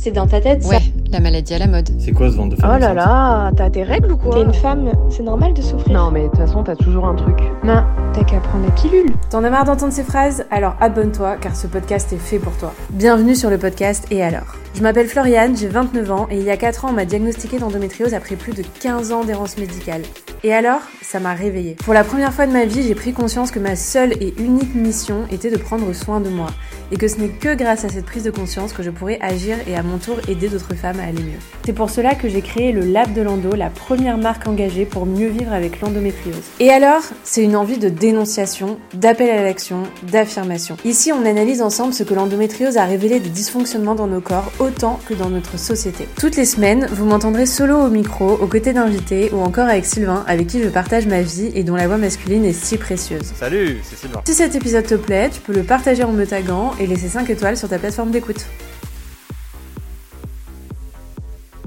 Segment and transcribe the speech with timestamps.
[0.00, 1.88] C'est dans ta tête, ça Ouais, la maladie à la mode.
[1.98, 4.42] C'est quoi ce ventre de femme Oh là là, t'as tes règles ou quoi T'es
[4.42, 5.92] une femme, c'est normal de souffrir.
[5.92, 7.36] Non mais de toute façon t'as toujours un truc.
[7.64, 7.82] Non,
[8.12, 9.10] t'as qu'à prendre la pilule.
[9.28, 10.44] T'en as marre d'entendre ces phrases?
[10.52, 12.72] Alors abonne-toi car ce podcast est fait pour toi.
[12.90, 14.54] Bienvenue sur le podcast Et alors?
[14.74, 17.58] Je m'appelle Floriane, j'ai 29 ans et il y a 4 ans on m'a diagnostiqué
[17.58, 20.02] d'endométriose après plus de 15 ans d'errance médicale.
[20.44, 21.74] Et alors Ça m'a réveillée.
[21.84, 24.74] Pour la première fois de ma vie, j'ai pris conscience que ma seule et unique
[24.74, 26.48] mission était de prendre soin de moi.
[26.92, 29.56] Et que ce n'est que grâce à cette prise de conscience que je pourrais agir
[29.66, 31.38] et à mon tour aider d'autres femmes à aller mieux.
[31.64, 35.06] C'est pour cela que j'ai créé le Lab de l'Endo, la première marque engagée pour
[35.06, 36.44] mieux vivre avec l'endométriose.
[36.60, 40.76] Et alors, c'est une envie de dénonciation, d'appel à l'action, d'affirmation.
[40.84, 45.00] Ici, on analyse ensemble ce que l'endométriose a révélé des dysfonctionnements dans nos corps autant
[45.08, 46.06] que dans notre société.
[46.18, 50.24] Toutes les semaines, vous m'entendrez solo au micro, aux côtés d'invités ou encore avec Sylvain,
[50.28, 53.32] avec qui je partage ma vie et dont la voix masculine est si précieuse.
[53.34, 54.20] Salut, c'est Sylvain.
[54.26, 57.28] Si cet épisode te plaît, tu peux le partager en me taguant et laisser 5
[57.30, 58.46] étoiles sur ta plateforme d'écoute.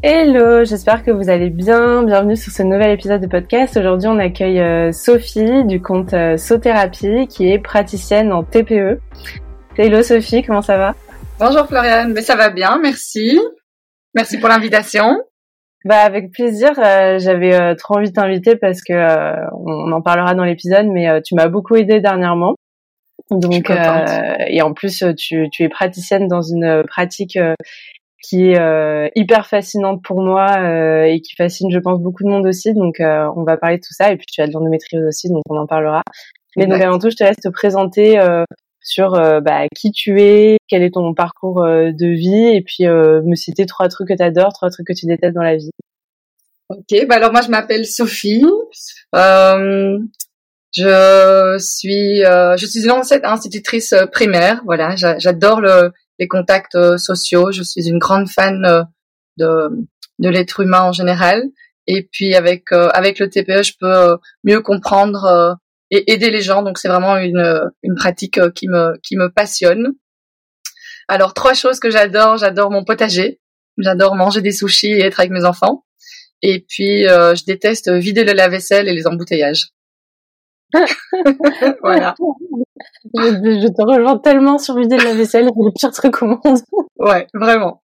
[0.03, 2.03] Hello, j'espère que vous allez bien.
[2.03, 3.77] Bienvenue sur ce nouvel épisode de podcast.
[3.77, 8.99] Aujourd'hui, on accueille euh, Sophie du compte euh, Sothérapie qui est praticienne en TPE.
[9.77, 10.95] Hello Sophie, comment ça va?
[11.39, 13.39] Bonjour Floriane, mais ça va bien, merci.
[14.13, 15.19] Merci pour l'invitation.
[15.83, 16.71] Bah avec plaisir.
[16.77, 20.85] euh, J'avais euh, trop envie de t'inviter parce que euh, on en parlera dans l'épisode,
[20.87, 22.55] mais euh, tu m'as beaucoup aidé dernièrement.
[23.31, 27.55] Donc euh, et en plus euh, tu, tu es praticienne dans une pratique euh,
[28.21, 32.29] qui est euh, hyper fascinante pour moi euh, et qui fascine je pense beaucoup de
[32.29, 32.73] monde aussi.
[32.73, 35.29] Donc euh, on va parler de tout ça et puis tu as de l'endométriose aussi
[35.29, 36.01] donc on en parlera.
[36.57, 38.43] Mais donc avant tout je te laisse te présenter euh,
[38.81, 42.87] sur euh, bah, qui tu es, quel est ton parcours euh, de vie et puis
[42.87, 45.55] euh, me citer trois trucs que tu adores, trois trucs que tu détestes dans la
[45.55, 45.69] vie.
[46.69, 48.43] Ok, bah alors moi je m'appelle Sophie.
[49.15, 49.97] Euh,
[50.75, 52.91] je suis, euh, je suis une
[53.23, 54.61] institutrice primaire.
[54.65, 57.51] Voilà, J'a- j'adore le, les contacts sociaux.
[57.51, 58.85] Je suis une grande fan
[59.37, 59.69] de,
[60.19, 61.43] de l'être humain en général.
[61.87, 65.57] Et puis avec euh, avec le TPE, je peux mieux comprendre
[65.91, 66.63] et aider les gens.
[66.63, 69.93] Donc c'est vraiment une une pratique euh, qui me qui me passionne.
[71.07, 72.37] Alors trois choses que j'adore.
[72.37, 73.39] J'adore mon potager.
[73.77, 75.85] J'adore manger des sushis et être avec mes enfants.
[76.41, 79.69] Et puis, euh, je déteste vider le lave-vaisselle et les embouteillages.
[81.83, 82.15] voilà.
[83.13, 86.27] Je, je te rejoins tellement sur vider de la vaisselle, c'est le pire truc au
[86.27, 86.59] monde.
[86.97, 87.83] Ouais, vraiment.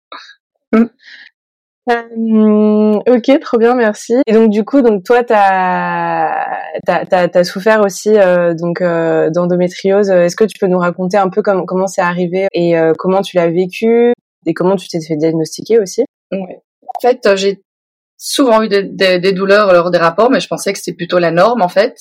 [1.90, 4.14] Euh, ok, trop bien, merci.
[4.28, 6.46] Et donc du coup, donc toi, t'as
[6.86, 10.10] t'as, t'as souffert aussi euh, donc euh, d'endométriose.
[10.12, 13.22] Est-ce que tu peux nous raconter un peu comment comment c'est arrivé et euh, comment
[13.22, 14.14] tu l'as vécu
[14.46, 16.04] et comment tu t'es fait diagnostiquer aussi?
[16.32, 16.62] Ouais.
[16.86, 17.64] En fait, euh, j'ai
[18.18, 21.18] souvent eu des, des- des douleurs lors des rapports, mais je pensais que c'était plutôt
[21.18, 21.98] la norme, en fait.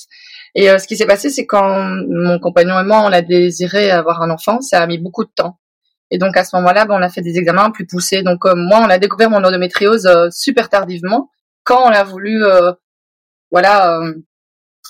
[0.53, 3.89] Et euh, ce qui s'est passé, c'est quand mon compagnon et moi, on a désiré
[3.89, 5.57] avoir un enfant, ça a mis beaucoup de temps.
[6.11, 8.21] Et donc à ce moment-là, ben, on a fait des examens plus poussés.
[8.21, 11.29] Donc euh, moi, on a découvert mon endométriose euh, super tardivement,
[11.63, 12.73] quand on a voulu, euh,
[13.51, 14.13] voilà, euh,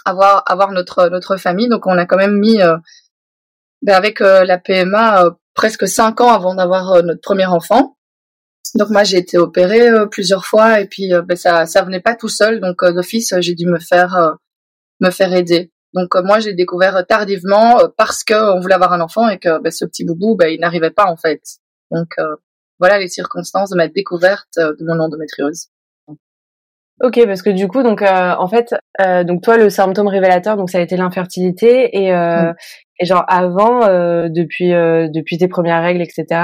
[0.05, 1.69] avoir avoir notre notre famille.
[1.69, 2.77] Donc on a quand même mis, euh,
[3.83, 7.97] ben, avec euh, la PMA, presque cinq ans avant d'avoir notre premier enfant.
[8.75, 12.29] Donc moi j'ai été opérée plusieurs fois et puis ben, ça ça venait pas tout
[12.29, 14.37] seul donc d'office j'ai dû me faire
[15.01, 15.71] me faire aider.
[15.93, 19.27] Donc euh, moi j'ai découvert euh, tardivement euh, parce que on voulait avoir un enfant
[19.29, 21.41] et que ben, ce petit boubou ben, il n'arrivait pas en fait.
[21.91, 22.35] Donc euh,
[22.79, 25.67] voilà les circonstances de ma découverte euh, de mon endométriose.
[27.03, 30.55] Ok, parce que du coup, donc euh, en fait, euh, donc toi, le symptôme révélateur,
[30.55, 32.55] donc ça a été l'infertilité et euh, Mm.
[32.99, 36.41] et genre avant, euh, depuis euh, depuis tes premières règles, etc.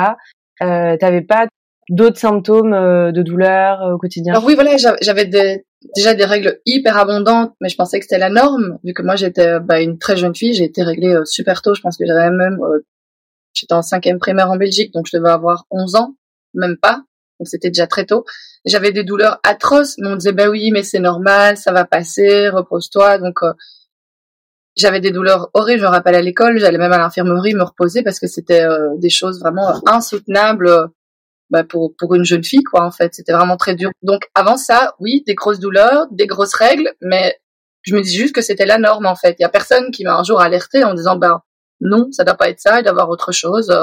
[0.63, 1.45] Euh, T'avais pas
[1.89, 4.33] d'autres symptômes euh, de douleur euh, au quotidien?
[4.33, 5.65] Alors oui voilà j'avais- des,
[5.95, 9.15] déjà des règles hyper abondantes mais je pensais que c'était la norme vu que moi
[9.15, 11.73] j'étais euh, bah, une très jeune fille j'ai été réglée euh, super tôt.
[11.75, 12.79] Je pense que j'avais même euh,
[13.53, 16.15] j'étais en cinquième primaire en Belgique donc je devais avoir 11 ans
[16.53, 17.03] même pas.
[17.39, 18.25] Donc c'était déjà très tôt.
[18.65, 22.49] J'avais des douleurs atroces mais on disait bah oui mais c'est normal ça va passer
[22.49, 23.17] repose-toi.
[23.19, 23.53] Donc euh,
[24.75, 25.79] j'avais des douleurs horribles.
[25.79, 28.89] Je me rappelle à l'école j'allais même à l'infirmerie me reposer parce que c'était euh,
[28.97, 30.87] des choses vraiment insoutenables euh,
[31.49, 33.13] bah, pour pour une jeune fille quoi en fait.
[33.13, 33.91] C'était vraiment très dur.
[34.01, 37.39] Donc avant ça oui des grosses douleurs des grosses règles mais
[37.83, 39.35] je me dis juste que c'était la norme en fait.
[39.39, 41.43] Il y a personne qui m'a un jour alerté en disant bah
[41.79, 43.73] non ça doit pas être ça il doit y avoir autre chose.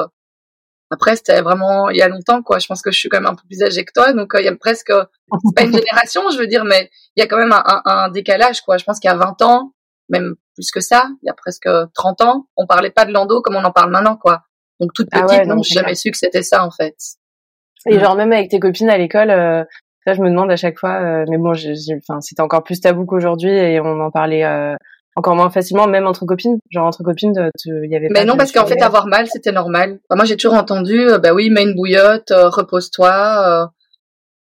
[0.91, 2.59] Après c'était vraiment il y a longtemps quoi.
[2.59, 4.41] Je pense que je suis quand même un peu plus âgée que toi donc euh,
[4.41, 7.27] il y a presque c'est pas une génération je veux dire mais il y a
[7.27, 8.77] quand même un, un, un décalage quoi.
[8.77, 9.73] Je pense qu'il y a 20 ans
[10.11, 13.41] même plus que ça il y a presque 30 ans on parlait pas de l'endo
[13.41, 14.43] comme on en parle maintenant quoi.
[14.81, 16.97] Donc toute Ah petite ouais, non, j'ai jamais su que c'était ça en fait
[17.87, 19.65] Et genre même avec tes copines à l'école, euh,
[20.07, 21.01] ça je me demande à chaque fois.
[21.03, 24.75] euh, mais bon, enfin c'était encore plus tabou qu'aujourd'hui et on en parlait euh,
[25.17, 26.59] encore moins facilement, même entre copines.
[26.71, 28.09] Genre entre copines, il y avait.
[28.11, 30.01] Mais non, parce qu'en fait, avoir mal, c'était normal.
[30.11, 33.71] moi, j'ai toujours entendu, bah oui, mets une bouillotte, repose-toi.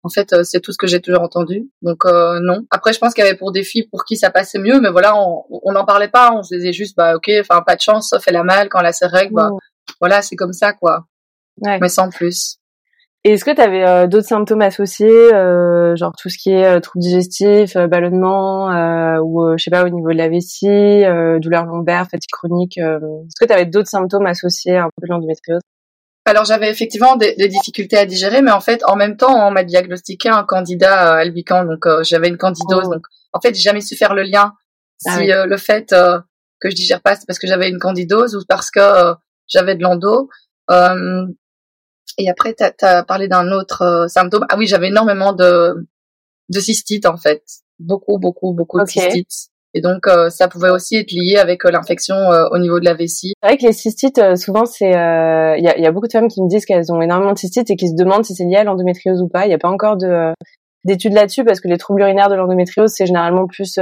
[0.03, 1.69] En fait, c'est tout ce que j'ai toujours entendu.
[1.81, 2.61] Donc non.
[2.71, 4.89] Après, je pense qu'il y avait pour des filles pour qui ça passait mieux, mais
[4.89, 6.31] voilà, on n'en parlait pas.
[6.33, 8.79] On se disait juste, bah ok, enfin pas de chance, ça fait la mal quand
[8.79, 9.35] elle a ses règles.
[9.35, 9.51] Bah,
[9.99, 11.05] voilà, c'est comme ça, quoi.
[11.61, 11.79] Ouais.
[11.79, 12.57] Mais sans plus.
[13.25, 16.79] Est-ce que tu avais euh, d'autres symptômes associés, euh, genre tout ce qui est euh,
[16.79, 18.67] troubles digestifs, euh, ballonnement,
[19.19, 21.03] ou je sais pas au niveau de la vessie,
[21.41, 25.11] douleur lombaire, fatigue chronique Est-ce que tu avais d'autres symptômes associés à un peu de
[25.11, 25.61] l'endométriose?
[26.27, 29.51] Alors j'avais effectivement des, des, difficultés à digérer, mais en fait en même temps on
[29.51, 32.85] m'a diagnostiqué un candidat albican, donc j'avais une candidose.
[32.85, 32.93] Oh.
[32.93, 34.53] Donc en fait j'ai jamais su faire le lien
[35.07, 35.95] ah si le fait
[36.59, 38.79] que je digère pas c'est parce que j'avais une candidose ou parce que
[39.47, 40.29] j'avais de l'endo.
[42.17, 44.45] Et après, tu as, parlé d'un autre euh, symptôme.
[44.49, 45.87] Ah oui, j'avais énormément de,
[46.49, 47.43] de cystite en fait.
[47.79, 49.49] Beaucoup, beaucoup, beaucoup de cystite.
[49.73, 52.15] Et donc, euh, ça pouvait aussi être lié avec euh, l'infection
[52.51, 53.33] au niveau de la vessie.
[53.41, 56.29] C'est vrai que les cystites, souvent, c'est, il y a, y, a, beaucoup de femmes
[56.29, 58.55] qui me disent qu'elles ont énormément de cystites et qui se demandent si c'est lié
[58.55, 59.45] à l'endométriose ou pas.
[59.45, 60.33] Il n'y a pas encore de
[60.85, 63.79] d'études là-dessus parce que les troubles urinaires de l'endométriose, c'est généralement plus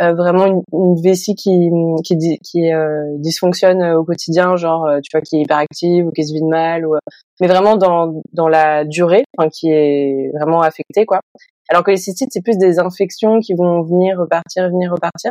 [0.00, 1.70] euh, vraiment une, une, vessie qui
[2.02, 6.26] qui, qui euh, dysfonctionne au quotidien, genre euh, tu vois qui est hyperactive ou qui
[6.26, 6.96] se vide mal, ou,
[7.40, 11.20] mais vraiment dans dans la durée, enfin qui est vraiment affectée quoi.
[11.68, 15.30] Alors que les cystites c'est plus des infections qui vont venir repartir, venir repartir.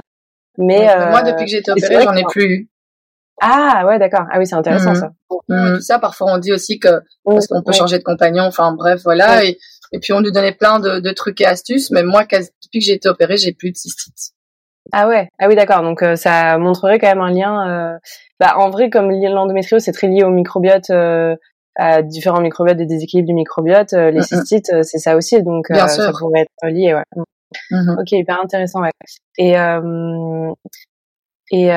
[0.59, 2.69] Mais moi depuis que j'ai été opérée j'en ai plus eu.
[3.41, 4.25] Ah ouais d'accord.
[4.31, 4.95] Ah oui c'est intéressant mmh.
[4.95, 5.11] ça.
[5.49, 5.75] Mmh.
[5.77, 7.01] Tout ça parfois on dit aussi que mmh.
[7.25, 9.57] parce qu'on peut changer de compagnon, enfin bref voilà et
[9.91, 12.85] et puis on nous donnait plein de, de trucs et astuces, mais moi depuis que
[12.85, 14.33] j'ai été opérée j'ai plus de cystites.
[14.91, 15.81] Ah ouais, ah oui d'accord.
[15.81, 17.69] Donc euh, ça montrerait quand même un lien.
[17.69, 17.97] Euh...
[18.39, 21.35] Bah, en vrai, comme l'endométriose, c'est très lié au microbiote, euh,
[21.75, 23.93] à différents microbiotes, des déséquilibres du microbiote.
[23.93, 26.93] Euh, les mm, cystites, c'est ça aussi, donc ça pourrait être lié.
[26.93, 27.23] Ouais.
[27.71, 27.97] Mm.
[27.99, 28.81] Ok, hyper intéressant.
[28.81, 28.91] Ouais.
[29.38, 29.53] Et
[31.51, 31.67] et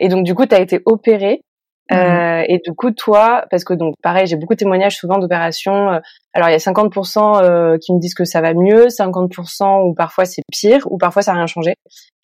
[0.00, 1.42] et donc du coup, tu as été opérée.
[1.90, 5.18] Mmh euh, et du coup, toi, parce que donc pareil, j'ai beaucoup de témoignages souvent
[5.18, 5.90] d'opérations.
[5.92, 6.00] Euh,
[6.32, 9.94] alors il y a 50% euh, qui me disent que ça va mieux, 50% ou
[9.94, 11.74] parfois c'est pire, ou parfois ça n'a rien changé.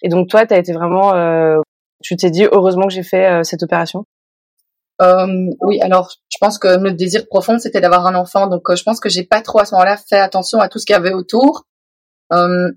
[0.03, 1.61] Et donc toi, tu as été vraiment, euh,
[2.03, 4.05] tu t'es dit heureusement que j'ai fait cette opération?
[5.61, 9.01] oui, alors je pense que le désir profond c'était d'avoir un enfant, donc je pense
[9.01, 11.13] que j'ai pas trop à ce moment-là fait attention à tout ce qu'il y avait
[11.13, 11.65] autour.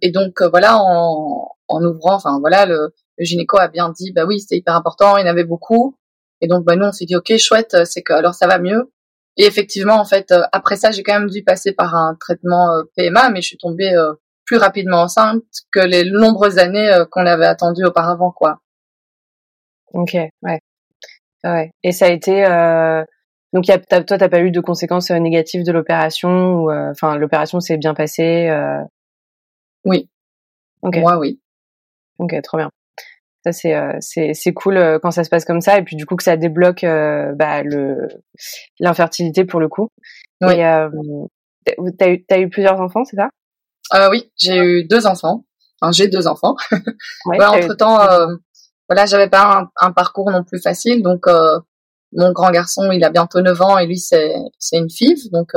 [0.02, 4.26] et donc voilà, en, en ouvrant, enfin voilà, le, le gynéco a bien dit, bah
[4.26, 5.96] oui, c'était hyper important, il y en avait beaucoup.
[6.42, 8.60] Et donc, bah, nous, on s'est dit, OK, chouette, euh, c'est que alors ça va
[8.60, 8.92] mieux.
[9.38, 12.72] Et effectivement, en fait, euh, après ça, j'ai quand même dû passer par un traitement
[12.72, 13.94] euh, PMA, mais je suis tombée
[14.46, 18.60] plus rapidement enceinte que les nombreuses années qu'on avait attendues auparavant, quoi.
[19.94, 20.60] Ok, ouais.
[21.44, 21.72] Ouais.
[21.84, 22.44] Et ça a été...
[23.54, 27.60] Donc, y a, toi, t'as pas eu de conséquences négatives de l'opération ou enfin l'opération
[27.62, 28.50] s'est bien passée.
[29.86, 30.10] Oui.
[30.82, 30.98] Ok.
[30.98, 31.40] Moi, oui.
[32.18, 32.70] Ok, trop bien.
[33.46, 35.96] Ça c'est euh, c'est c'est cool euh, quand ça se passe comme ça et puis
[35.96, 38.08] du coup que ça débloque euh, bah, le
[38.80, 39.92] l'infertilité pour le coup.
[40.42, 40.56] Oui.
[40.56, 43.30] Et t'as eu t'as eu plusieurs enfants, c'est ça?
[43.94, 45.46] Euh, Oui, j'ai eu deux enfants.
[45.80, 46.56] Enfin, j'ai deux enfants.
[47.28, 48.00] Ouais, entre temps,
[48.90, 51.28] voilà, j'avais pas un, un, parcours non plus facile, donc
[52.14, 55.52] mon grand garçon, il a bientôt 9 ans et lui c'est c'est une fille, donc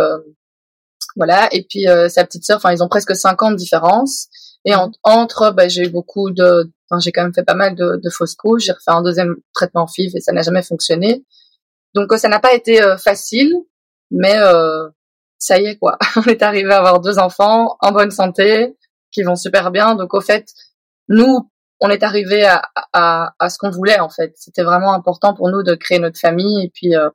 [1.16, 1.48] voilà.
[1.52, 4.28] Et puis sa petite sœur, enfin ils ont presque 5 ans de différence.
[4.66, 4.74] Et
[5.04, 8.10] entre, bah, j'ai eu beaucoup de, enfin, j'ai quand même fait pas mal de, de
[8.10, 8.64] fausses couches.
[8.64, 11.24] J'ai refait un deuxième traitement FIV et ça n'a jamais fonctionné.
[11.94, 13.54] Donc ça n'a pas été euh, facile,
[14.10, 14.88] mais euh,
[15.38, 15.98] ça y est quoi.
[16.16, 18.76] On est arrivé à avoir deux enfants en bonne santé,
[19.12, 19.94] qui vont super bien.
[19.94, 20.48] Donc au fait,
[21.08, 24.32] nous, on est arrivé à, à, à ce qu'on voulait en fait.
[24.36, 27.08] C'était vraiment important pour nous de créer notre famille et puis euh,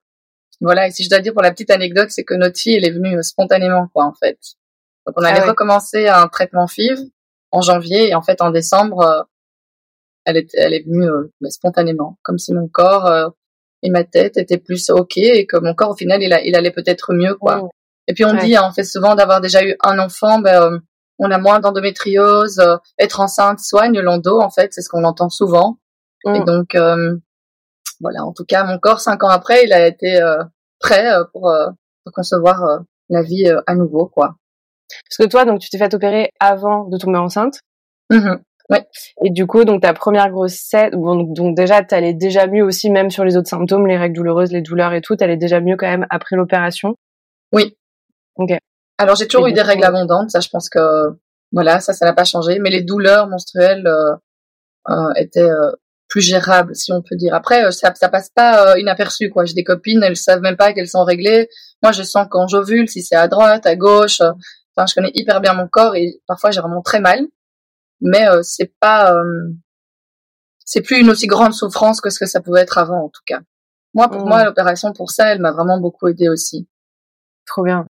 [0.62, 0.88] voilà.
[0.88, 2.92] Et si je dois dire pour la petite anecdote, c'est que notre fille elle est
[2.92, 4.40] venue spontanément quoi en fait.
[5.06, 6.98] Donc on ah avait recommencé un traitement FIV
[7.52, 9.22] en janvier et en fait en décembre euh,
[10.26, 13.30] elle est elle est venue euh, bah, spontanément comme si mon corps euh,
[13.82, 16.56] et ma tête étaient plus ok et que mon corps au final il, a, il
[16.56, 17.70] allait peut-être mieux quoi oh.
[18.08, 20.82] et puis on dit hein, on fait souvent d'avoir déjà eu un enfant ben
[21.20, 22.62] on a moins d'endométriose
[22.98, 25.78] être enceinte soigne l'endo en fait c'est ce qu'on entend souvent
[26.26, 26.46] et mm.
[26.46, 26.78] donc
[28.00, 30.20] voilà en tout cas mon corps cinq ans après il a été
[30.80, 31.54] prêt pour,
[32.04, 34.38] pour concevoir la vie à nouveau quoi
[35.10, 37.60] parce que toi, donc, tu t'es fait opérer avant de tomber enceinte.
[38.10, 38.36] Mmh
[38.74, 38.86] ouais.
[39.24, 42.90] Et du coup, donc ta première grossesse, bon, donc, donc déjà, t'allais déjà mieux aussi,
[42.90, 45.78] même sur les autres symptômes, les règles douloureuses, les douleurs et tout, t'allais déjà mieux
[45.78, 46.96] quand même après l'opération?
[47.52, 47.78] Oui.
[48.36, 48.52] Ok.
[48.98, 50.80] Alors j'ai toujours eu des règles abondantes, ça, je pense que
[51.52, 54.16] voilà, ça, ça n'a pas changé, mais les douleurs menstruelles euh,
[54.90, 55.72] euh, étaient euh,
[56.10, 57.34] plus gérables, si on peut dire.
[57.34, 59.46] Après, euh, ça, ça passe pas euh, inaperçu, quoi.
[59.46, 61.48] J'ai des copines, elles savent même pas qu'elles sont réglées.
[61.82, 64.22] Moi, je sens quand j'ovule, si c'est à droite, à gauche.
[64.76, 67.22] Enfin, je connais hyper bien mon corps et parfois j'ai vraiment très mal.
[68.04, 69.54] Mais euh, c'est pas, euh,
[70.66, 73.22] c'est plus une aussi grande souffrance que ce que ça pouvait être avant en tout
[73.26, 73.40] cas.
[73.96, 76.68] Moi, pour moi, l'opération pour ça, elle m'a vraiment beaucoup aidé aussi.
[77.46, 77.86] Trop bien.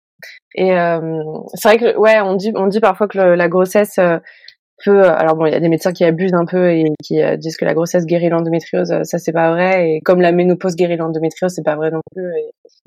[0.55, 4.19] Et euh, c'est vrai que ouais, on dit on dit parfois que la grossesse euh,
[4.85, 5.03] peut.
[5.03, 7.57] Alors bon, il y a des médecins qui abusent un peu et qui euh, disent
[7.57, 8.93] que la grossesse guérit l'endométriose.
[9.03, 9.89] Ça c'est pas vrai.
[9.89, 12.31] Et comme la ménopause guérit l'endométriose, c'est pas vrai non plus.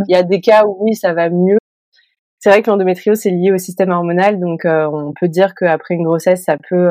[0.08, 1.58] Il y a des cas où oui, ça va mieux.
[2.38, 6.04] C'est vrai que l'endométriose c'est lié au système hormonal, donc on peut dire qu'après une
[6.04, 6.88] grossesse, ça peut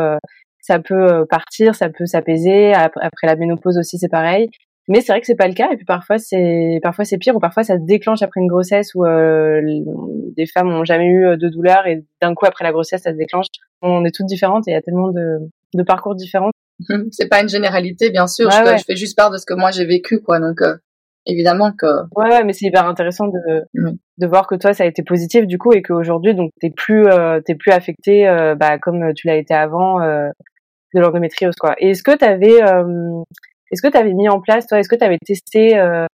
[0.61, 2.73] ça peut partir, ça peut s'apaiser.
[2.73, 4.49] Après la ménopause aussi, c'est pareil.
[4.87, 7.35] Mais c'est vrai que c'est pas le cas et puis parfois c'est parfois c'est pire
[7.35, 9.59] ou parfois ça se déclenche après une grossesse où euh,
[10.37, 13.11] des femmes ont jamais eu euh, de douleur et d'un coup après la grossesse ça
[13.11, 13.47] se déclenche.
[13.81, 15.39] On est toutes différentes et il y a tellement de,
[15.73, 16.51] de parcours différents.
[17.11, 18.51] c'est pas une généralité bien sûr.
[18.51, 20.75] je, fais juste part de ce que moi j'ai vécu quoi donc euh,
[21.25, 21.85] évidemment que.
[22.15, 23.67] Ouais, ouais mais c'est hyper intéressant de
[24.17, 27.05] de voir que toi ça a été positif du coup et qu'aujourd'hui donc t'es plus
[27.07, 28.25] euh, t'es plus affecté
[28.57, 31.75] bah comme tu l'as été avant de l'endométriose quoi.
[31.79, 32.61] Et est-ce que t'avais
[33.71, 36.05] est-ce que tu avais mis en place, toi, est-ce que tu avais testé euh,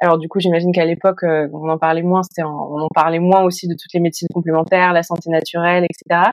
[0.00, 3.20] alors du coup, j'imagine qu'à l'époque, euh, on en parlait moins, c'était on en parlait
[3.20, 6.30] moins aussi de toutes les médecines complémentaires, la santé naturelle, etc.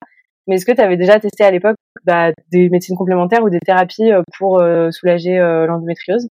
[0.48, 3.60] Mais est-ce que tu avais déjà testé à l'époque bah, des médecines complémentaires ou des
[3.60, 4.62] thérapies euh, pour
[4.92, 6.28] soulager l'endométriose?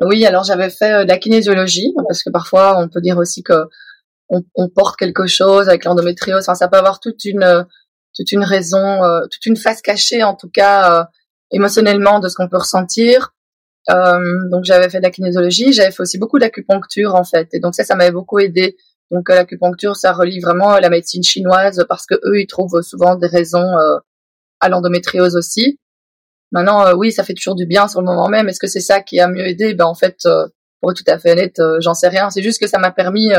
[0.00, 3.64] Oui, alors j'avais fait de la kinésiologie parce que parfois on peut dire aussi que
[4.28, 6.42] on, porte quelque chose avec l'endométriose.
[6.42, 7.66] Enfin, ça peut avoir toute une
[8.16, 11.08] toute une raison, toute une face cachée en tout cas
[11.50, 13.34] émotionnellement de ce qu'on peut ressentir.
[13.90, 17.60] Euh, donc j'avais fait de la kinésiologie, j'avais fait aussi beaucoup d'acupuncture en fait, et
[17.60, 18.76] donc ça, ça m'avait beaucoup aidé.
[19.10, 23.14] Donc euh, l'acupuncture, ça relie vraiment la médecine chinoise parce que eux, ils trouvent souvent
[23.16, 23.98] des raisons euh,
[24.60, 25.78] à l'endométriose aussi.
[26.54, 28.48] Maintenant, oui, ça fait toujours du bien sur le moment même.
[28.48, 29.74] Est-ce que c'est ça qui a mieux aidé?
[29.74, 30.16] Ben en fait,
[30.80, 32.30] pour être tout à fait honnête, j'en sais rien.
[32.30, 33.32] C'est juste que ça m'a permis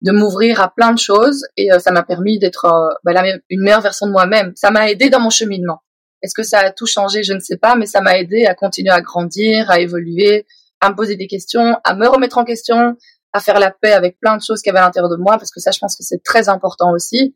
[0.00, 2.66] de m'ouvrir à plein de choses et ça m'a permis d'être
[3.04, 4.52] ben, une meilleure version de moi-même.
[4.54, 5.80] Ça m'a aidé dans mon cheminement.
[6.22, 7.24] Est-ce que ça a tout changé?
[7.24, 10.46] Je ne sais pas, mais ça m'a aidé à continuer à grandir, à évoluer,
[10.80, 12.96] à me poser des questions, à me remettre en question,
[13.32, 15.36] à faire la paix avec plein de choses qu'il y avait à l'intérieur de moi,
[15.36, 17.34] parce que ça, je pense que c'est très important aussi.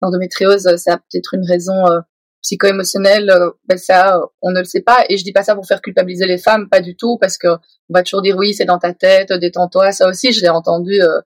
[0.00, 2.00] L'endométriose, ça a peut-être une raison euh,
[2.42, 5.04] psycho-émotionnelle, euh, ben ça, on ne le sait pas.
[5.08, 7.48] Et je dis pas ça pour faire culpabiliser les femmes, pas du tout, parce que
[7.48, 9.92] on va toujours dire oui, c'est dans ta tête, détends-toi.
[9.92, 11.20] Ça aussi, je l'ai entendu euh,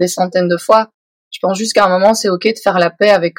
[0.00, 0.90] des centaines de fois.
[1.30, 3.38] Je pense juste qu'à un moment, c'est ok de faire la paix avec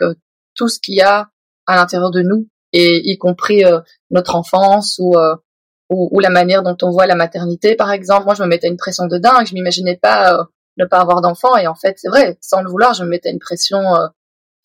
[0.56, 1.30] tout ce qu'il y a
[1.68, 3.80] à l'intérieur de nous et y compris euh,
[4.12, 5.36] notre enfance euh,
[5.90, 8.26] ou, ou, la manière dont on voit la maternité, par exemple.
[8.26, 9.48] Moi, je me mettais une pression de dingue.
[9.48, 10.44] Je m'imaginais pas euh,
[10.78, 11.56] ne pas avoir d'enfant.
[11.58, 13.82] Et en fait, c'est vrai, sans le vouloir, je me mettais une pression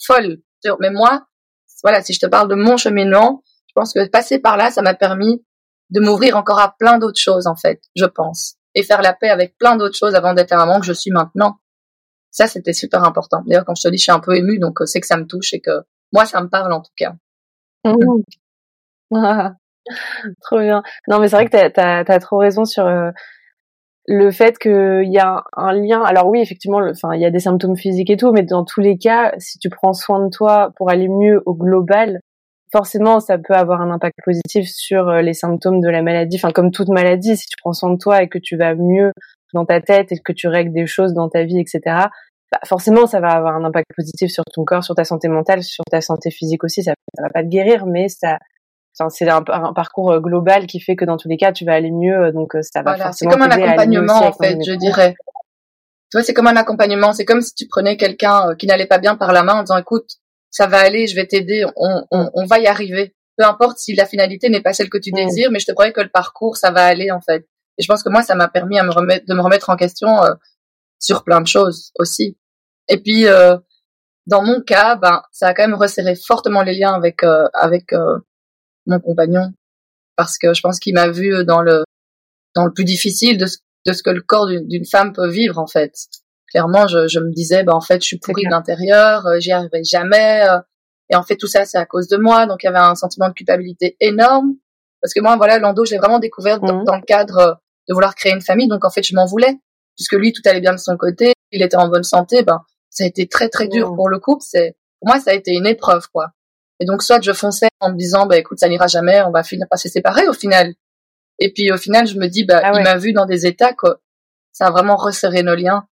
[0.02, 0.38] folle.
[0.80, 1.26] Mais moi,
[1.82, 4.82] voilà, si je te parle de mon cheminement, je pense que passer par là, ça
[4.82, 5.44] m'a permis
[5.90, 8.56] de m'ouvrir encore à plein d'autres choses, en fait, je pense.
[8.74, 11.10] Et faire la paix avec plein d'autres choses avant d'être un maman que je suis
[11.10, 11.58] maintenant.
[12.30, 13.42] Ça, c'était super important.
[13.46, 15.26] D'ailleurs, quand je te dis, je suis un peu émue, donc c'est que ça me
[15.26, 15.82] touche et que
[16.12, 17.14] moi, ça me parle en tout cas.
[17.84, 18.22] Mmh.
[20.42, 20.82] trop bien.
[21.08, 23.10] Non, mais c'est vrai que tu as, trop raison sur euh,
[24.06, 26.02] le fait qu'il y a un, lien.
[26.02, 28.80] Alors oui, effectivement, enfin, il y a des symptômes physiques et tout, mais dans tous
[28.80, 32.20] les cas, si tu prends soin de toi pour aller mieux au global,
[32.72, 36.36] forcément, ça peut avoir un impact positif sur euh, les symptômes de la maladie.
[36.36, 39.12] Enfin, comme toute maladie, si tu prends soin de toi et que tu vas mieux
[39.52, 41.80] dans ta tête et que tu règles des choses dans ta vie, etc.,
[42.52, 45.62] bah, forcément, ça va avoir un impact positif sur ton corps, sur ta santé mentale,
[45.62, 46.82] sur ta santé physique aussi.
[46.82, 48.38] Ça, ça va pas te guérir, mais ça,
[48.92, 49.42] c'est un,
[49.72, 52.14] parcours euh, global qui fait que dans tous les cas, tu vas aller mieux.
[52.14, 55.14] Euh, donc, euh, ça va voilà, C'est comme un accompagnement, en fait, je dirais.
[56.10, 57.12] Tu vois, c'est comme un accompagnement.
[57.12, 59.78] C'est comme si tu prenais quelqu'un qui n'allait pas bien par la main en disant,
[59.78, 60.10] écoute,
[60.50, 63.14] ça va aller, je vais t'aider, on, on, on, va y arriver.
[63.36, 65.16] Peu importe si la finalité n'est pas celle que tu mm.
[65.16, 67.46] désires, mais je te promets que le parcours, ça va aller, en fait.
[67.78, 69.76] Et je pense que moi, ça m'a permis à me remettre, de me remettre en
[69.76, 70.08] question
[71.00, 72.36] sur plein de choses aussi.
[72.88, 73.56] Et puis, euh,
[74.26, 77.92] dans mon cas, ben, ça a quand même resserré fortement les liens avec euh, avec
[77.92, 78.18] euh,
[78.86, 79.52] mon compagnon
[80.16, 81.84] parce que je pense qu'il m'a vu dans le
[82.54, 85.58] dans le plus difficile de ce, de ce que le corps d'une femme peut vivre
[85.58, 85.94] en fait.
[86.50, 89.84] Clairement, je, je me disais, ben en fait, je suis pourrie de l'intérieur, j'y arriverai
[89.84, 90.44] jamais.
[91.08, 92.46] et en fait, tout ça, c'est à cause de moi.
[92.46, 94.56] Donc, il y avait un sentiment de culpabilité énorme.
[95.00, 96.84] Parce que moi, voilà, Lando, je l'ai vraiment découvert dans, mmh.
[96.84, 98.66] dans, le cadre de vouloir créer une famille.
[98.66, 99.60] Donc, en fait, je m'en voulais.
[99.96, 102.60] Puisque lui, tout allait bien de son côté, il était en bonne santé, ben,
[102.90, 104.42] ça a été très très dur pour le couple.
[104.44, 106.32] C'est pour moi ça a été une épreuve quoi.
[106.80, 109.42] Et donc soit je fonçais en me disant bah écoute ça n'ira jamais, on va
[109.42, 110.74] finir par se séparer au final.
[111.38, 113.74] Et puis au final je me dis bah ah il m'a vu dans des états
[113.74, 114.00] quoi.
[114.52, 115.86] Ça a vraiment resserré nos liens.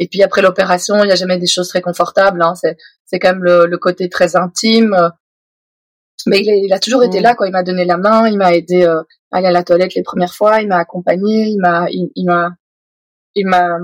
[0.00, 2.42] Et puis après l'opération il y a jamais des choses très confortables.
[2.42, 2.54] Hein.
[2.56, 2.76] C'est
[3.06, 4.96] c'est quand même le, le, côté très intime.
[6.26, 7.22] Mais il, a, toujours été mm.
[7.22, 7.46] là quoi.
[7.46, 10.02] Il m'a donné la main, il m'a aidé euh, à aller à la toilette les
[10.02, 12.50] premières fois, il m'a accompagné, il m'a il m'a
[13.34, 13.78] il m'a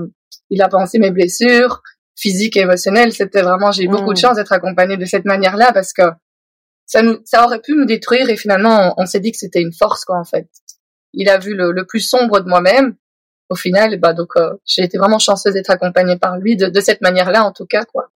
[0.49, 1.81] il a pensé mes blessures,
[2.15, 3.13] physique et émotionnel.
[3.13, 4.21] C'était vraiment, j'ai eu beaucoup de mm.
[4.21, 6.03] chance d'être accompagnée de cette manière-là parce que
[6.91, 9.71] ça nous, ça aurait pu nous détruire et finalement, on, s'est dit que c'était une
[9.71, 10.49] force, quoi, en fait.
[11.13, 12.95] il a vu le, plus sombre de moi-même.
[13.49, 16.79] Au final, bah donc euh, j'ai été vraiment chanceuse d'être accompagnée par lui de, de
[16.81, 18.09] cette manière-là, en tout cas, quoi.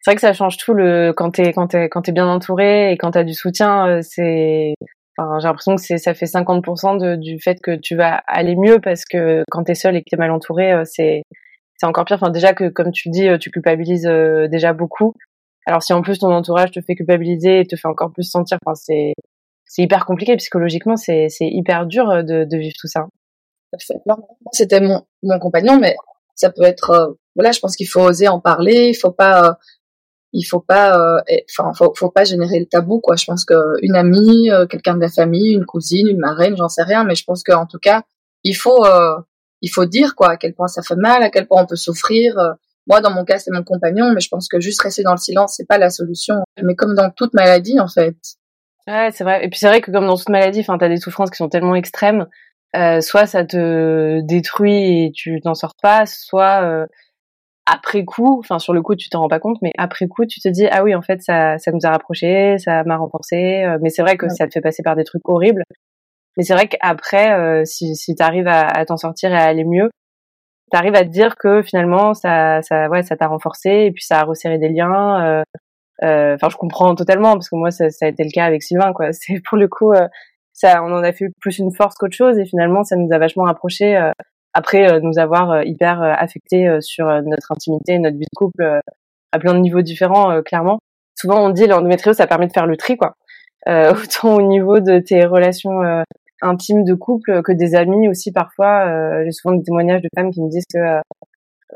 [0.00, 2.92] C'est vrai que ça change tout le quand t'es quand t'es quand t'es bien entouré
[2.92, 4.74] et quand t'as du soutien, euh, c'est
[5.18, 8.56] Enfin, j'ai l'impression que c'est ça fait 50% de, du fait que tu vas aller
[8.56, 11.22] mieux parce que quand t'es seul et que t'es mal entouré, euh, c'est
[11.76, 12.16] c'est encore pire.
[12.16, 14.08] Enfin, déjà que comme tu dis, tu culpabilises
[14.50, 15.14] déjà beaucoup.
[15.66, 18.58] Alors si en plus ton entourage te fait culpabiliser et te fait encore plus sentir,
[18.64, 19.12] enfin c'est
[19.66, 23.06] c'est hyper compliqué psychologiquement, c'est c'est hyper dur euh, de, de vivre tout ça.
[24.52, 25.94] C'était mon mon compagnon, mais
[26.34, 29.50] ça peut être euh, voilà, je pense qu'il faut oser en parler, il faut pas
[29.50, 29.52] euh,
[30.32, 33.16] il faut pas enfin faut, faut pas générer le tabou quoi.
[33.16, 36.82] Je pense que une amie, quelqu'un de la famille, une cousine, une marraine, j'en sais
[36.82, 38.02] rien, mais je pense qu'en tout cas,
[38.44, 38.84] il faut
[39.60, 41.76] il faut dire quoi à quel point ça fait mal, à quel point on peut
[41.76, 42.56] souffrir
[42.86, 45.18] moi, dans mon cas, c'est mon compagnon, mais je pense que juste rester dans le
[45.18, 46.36] silence, c'est pas la solution.
[46.62, 48.16] Mais comme dans toute maladie, en fait.
[48.86, 49.44] Ouais, c'est vrai.
[49.44, 51.48] Et puis c'est vrai que comme dans toute maladie, enfin, t'as des souffrances qui sont
[51.48, 52.26] tellement extrêmes.
[52.76, 56.86] Euh, soit ça te détruit et tu t'en sors pas, soit euh,
[57.66, 60.40] après coup, enfin sur le coup tu t'en rends pas compte, mais après coup tu
[60.40, 63.78] te dis ah oui en fait ça ça nous a rapprochés, ça m'a renforcé, euh,
[63.82, 65.64] mais c'est vrai que ça te fait passer par des trucs horribles.
[66.36, 69.64] Mais c'est vrai qu'après euh, si si t'arrives à, à t'en sortir et à aller
[69.64, 69.90] mieux,
[70.70, 74.20] t'arrives à te dire que finalement ça ça ouais ça t'a renforcé et puis ça
[74.20, 75.42] a resserré des liens euh,
[76.02, 78.62] euh, enfin je comprends totalement parce que moi ça, ça, a été le cas avec
[78.62, 79.12] Sylvain quoi.
[79.12, 80.08] C'est pour le coup euh,
[80.52, 83.18] ça on en a fait plus une force qu'autre chose et finalement ça nous a
[83.18, 83.98] vachement rapprochés
[84.52, 88.80] après nous avoir hyper affectés sur notre intimité notre vie de couple
[89.32, 90.80] à plein de niveaux différents clairement.
[91.18, 93.14] Souvent on dit l'endométriose ça permet de faire le tri quoi.
[93.66, 96.04] Autant au niveau de tes relations
[96.42, 98.86] intime de couple que des amis aussi parfois.
[98.86, 101.00] Euh, j'ai souvent des témoignages de femmes qui me disent que euh,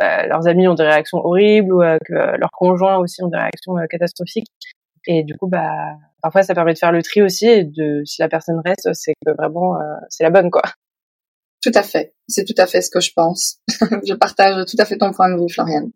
[0.03, 3.75] euh, leurs amis ont des réactions horribles ou que leurs conjoints aussi ont des réactions
[3.89, 4.49] catastrophiques.
[5.07, 8.21] Et du coup, bah, parfois ça permet de faire le tri aussi et de si
[8.21, 9.79] la personne reste, c'est que vraiment
[10.09, 10.63] c'est la bonne quoi.
[11.63, 13.61] Tout à fait, c'est tout à fait ce que je pense.
[13.69, 15.91] je partage tout à fait ton point de vue, Floriane.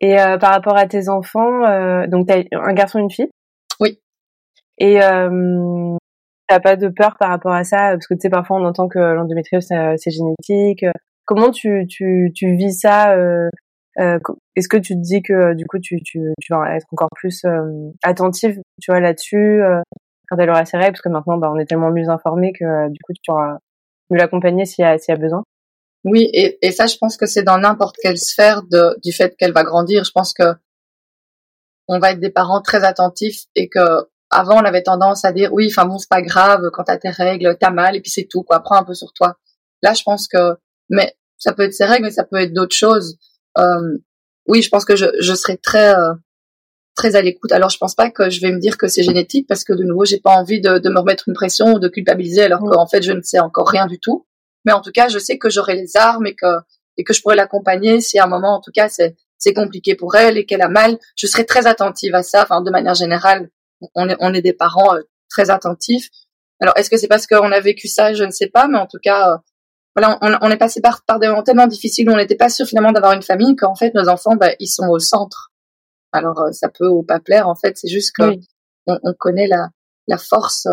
[0.00, 3.30] Et par rapport à tes enfants, donc t'as un garçon et une fille?
[3.80, 3.98] Oui.
[4.78, 5.00] Et
[6.48, 7.92] T'as pas de peur par rapport à ça?
[7.92, 10.84] Parce que tu sais parfois on entend que l'endométriose c'est génétique.
[11.26, 13.50] Comment tu tu tu vis ça euh,
[14.00, 14.18] euh,
[14.56, 17.44] Est-ce que tu te dis que du coup tu tu tu vas être encore plus
[17.44, 19.62] euh, attentive tu vois là-dessus
[20.28, 20.92] quand elle aura ses règles?
[20.92, 23.58] Parce que maintenant bah on est tellement mieux informé que du coup tu pourras
[24.10, 25.44] mieux l'accompagner s'il y y a besoin.
[26.04, 29.36] Oui et et ça je pense que c'est dans n'importe quelle sphère de du fait
[29.36, 30.04] qu'elle va grandir.
[30.04, 30.54] Je pense que
[31.88, 35.52] on va être des parents très attentifs et que avant, on avait tendance à dire
[35.52, 38.26] oui, enfin bon, c'est pas grave, quand t'as tes règles, t'as mal et puis c'est
[38.30, 38.60] tout, quoi.
[38.60, 39.36] Prends un peu sur toi.
[39.82, 40.56] Là, je pense que,
[40.88, 43.16] mais ça peut être ces règles, mais ça peut être d'autres choses.
[43.58, 43.98] Euh,
[44.46, 46.14] oui, je pense que je, je serai très euh,
[46.94, 47.52] très à l'écoute.
[47.52, 49.84] Alors, je pense pas que je vais me dire que c'est génétique parce que de
[49.84, 52.86] nouveau, j'ai pas envie de, de, me remettre une pression ou de culpabiliser alors qu'en
[52.86, 54.26] fait, je ne sais encore rien du tout.
[54.64, 56.58] Mais en tout cas, je sais que j'aurai les armes et que
[56.96, 59.94] et que je pourrais l'accompagner si à un moment, en tout cas, c'est c'est compliqué
[59.94, 60.98] pour elle et qu'elle a mal.
[61.16, 62.42] Je serai très attentive à ça.
[62.42, 63.50] Enfin, de manière générale,
[63.94, 66.08] on est, on est des parents euh, très attentifs.
[66.60, 68.14] Alors, est-ce que c'est parce qu'on a vécu ça?
[68.14, 69.36] Je ne sais pas, mais en tout cas, euh,
[69.94, 72.48] voilà, on, on, est passé par, par des moments tellement difficiles où on n'était pas
[72.48, 75.52] sûr finalement d'avoir une famille qu'en fait, nos enfants, bah, ils sont au centre.
[76.12, 78.34] Alors, euh, ça peut ou pas plaire, en fait, c'est juste que
[78.86, 79.68] on, on, connaît la,
[80.06, 80.66] la force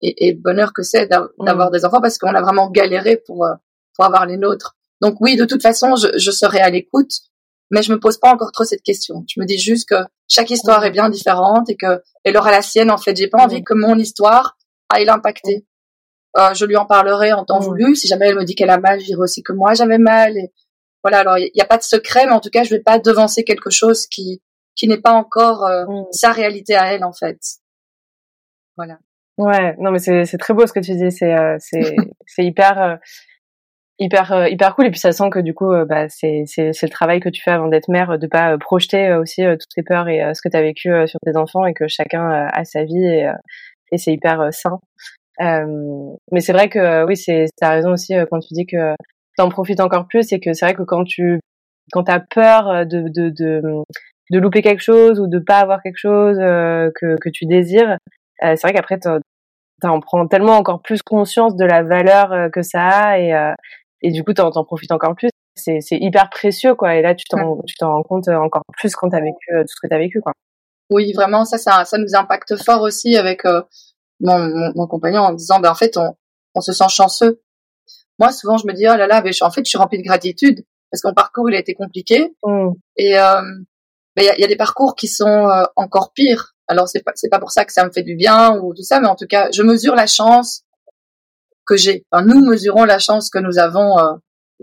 [0.00, 1.44] et, et, le bonheur que c'est mm.
[1.44, 3.46] d'avoir des enfants parce qu'on a vraiment galéré pour,
[3.94, 4.76] pour avoir les nôtres.
[5.00, 7.12] Donc oui, de toute façon, je, je serai à l'écoute
[7.70, 9.24] mais je me pose pas encore trop cette question.
[9.28, 9.96] Je me dis juste que
[10.28, 12.90] chaque histoire est bien différente et que elle aura la sienne.
[12.90, 14.56] En fait, j'ai pas envie que mon histoire
[14.88, 15.66] aille l'impacter.
[16.36, 17.94] Euh, je lui en parlerai en temps voulu.
[17.94, 20.36] Si jamais elle me dit qu'elle a mal, je dirai aussi que moi j'avais mal.
[20.36, 20.52] Et
[21.02, 21.20] voilà.
[21.20, 23.44] Alors il n'y a pas de secret, mais en tout cas, je vais pas devancer
[23.44, 24.42] quelque chose qui
[24.76, 27.38] qui n'est pas encore euh, sa réalité à elle en fait.
[28.76, 28.98] Voilà.
[29.38, 29.76] Ouais.
[29.78, 31.12] Non, mais c'est c'est très beau ce que tu dis.
[31.12, 31.96] C'est euh, c'est
[32.26, 32.98] c'est hyper
[33.98, 34.86] hyper euh, hyper cool.
[34.86, 37.28] Et puis ça sent que du coup euh, bah c'est c'est c'est le travail que
[37.28, 40.42] tu fais avant d'être mère de pas euh, projeter aussi toutes tes peurs et ce
[40.42, 43.30] que tu as vécu sur tes enfants et que chacun a sa vie et,
[43.96, 44.80] c'est hyper sain.
[45.40, 48.94] Mais c'est vrai que oui c'est as raison aussi quand tu dis que
[49.36, 51.40] t'en profites encore plus et que c'est vrai que quand tu
[51.92, 53.62] quand t'as peur de, de de
[54.30, 57.98] de louper quelque chose ou de pas avoir quelque chose que que tu désires
[58.40, 63.18] c'est vrai qu'après t'en prends tellement encore plus conscience de la valeur que ça a
[63.18, 63.54] et,
[64.04, 65.30] et du coup t'en, t'en profites encore plus.
[65.56, 66.94] C'est, c'est hyper précieux quoi.
[66.94, 69.62] Et là tu t'en tu t'en rends compte euh, encore plus quand t'as vécu euh,
[69.62, 70.32] tout ce que t'as vécu quoi.
[70.90, 73.62] Oui vraiment ça ça ça nous impacte fort aussi avec euh,
[74.20, 76.14] mon, mon, compagnon en disant ben en fait on
[76.54, 77.40] on se sent chanceux.
[78.18, 80.04] Moi souvent je me dis oh là là mais en fait je suis remplie de
[80.04, 82.34] gratitude parce que mon parcours il a été compliqué.
[82.44, 82.70] Mmh.
[82.98, 83.40] et euh,
[84.16, 86.54] ben, il y, a, y, a, des parcours qui sont encore pires.
[86.68, 88.84] Alors c'est pas c'est pas pour ça que ça me fait du bien ou tout
[88.84, 90.64] ça, mais en tout cas, je mesure la chance
[91.66, 92.04] que j'ai.
[92.24, 94.14] Nous mesurons la chance que nous avons euh,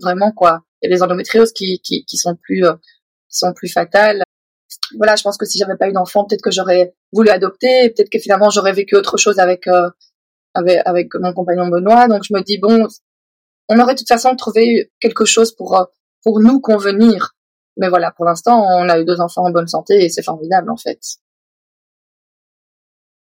[0.02, 0.62] vraiment quoi.
[0.82, 2.74] Il y a des endométrioses qui qui, qui sont plus euh,
[3.30, 4.24] sont plus fatales.
[4.98, 8.10] Voilà, je pense que si j'avais pas eu d'enfant, peut-être que j'aurais voulu adopter, peut-être
[8.10, 9.90] que finalement j'aurais vécu autre chose avec euh,
[10.54, 12.08] avec avec mon compagnon Benoît.
[12.08, 12.88] Donc je me dis bon,
[13.70, 15.86] on aurait de toute façon trouvé quelque chose pour euh,
[16.24, 17.36] pour nous convenir.
[17.78, 20.70] Mais voilà, pour l'instant, on a eu deux enfants en bonne santé et c'est formidable
[20.70, 21.00] en fait.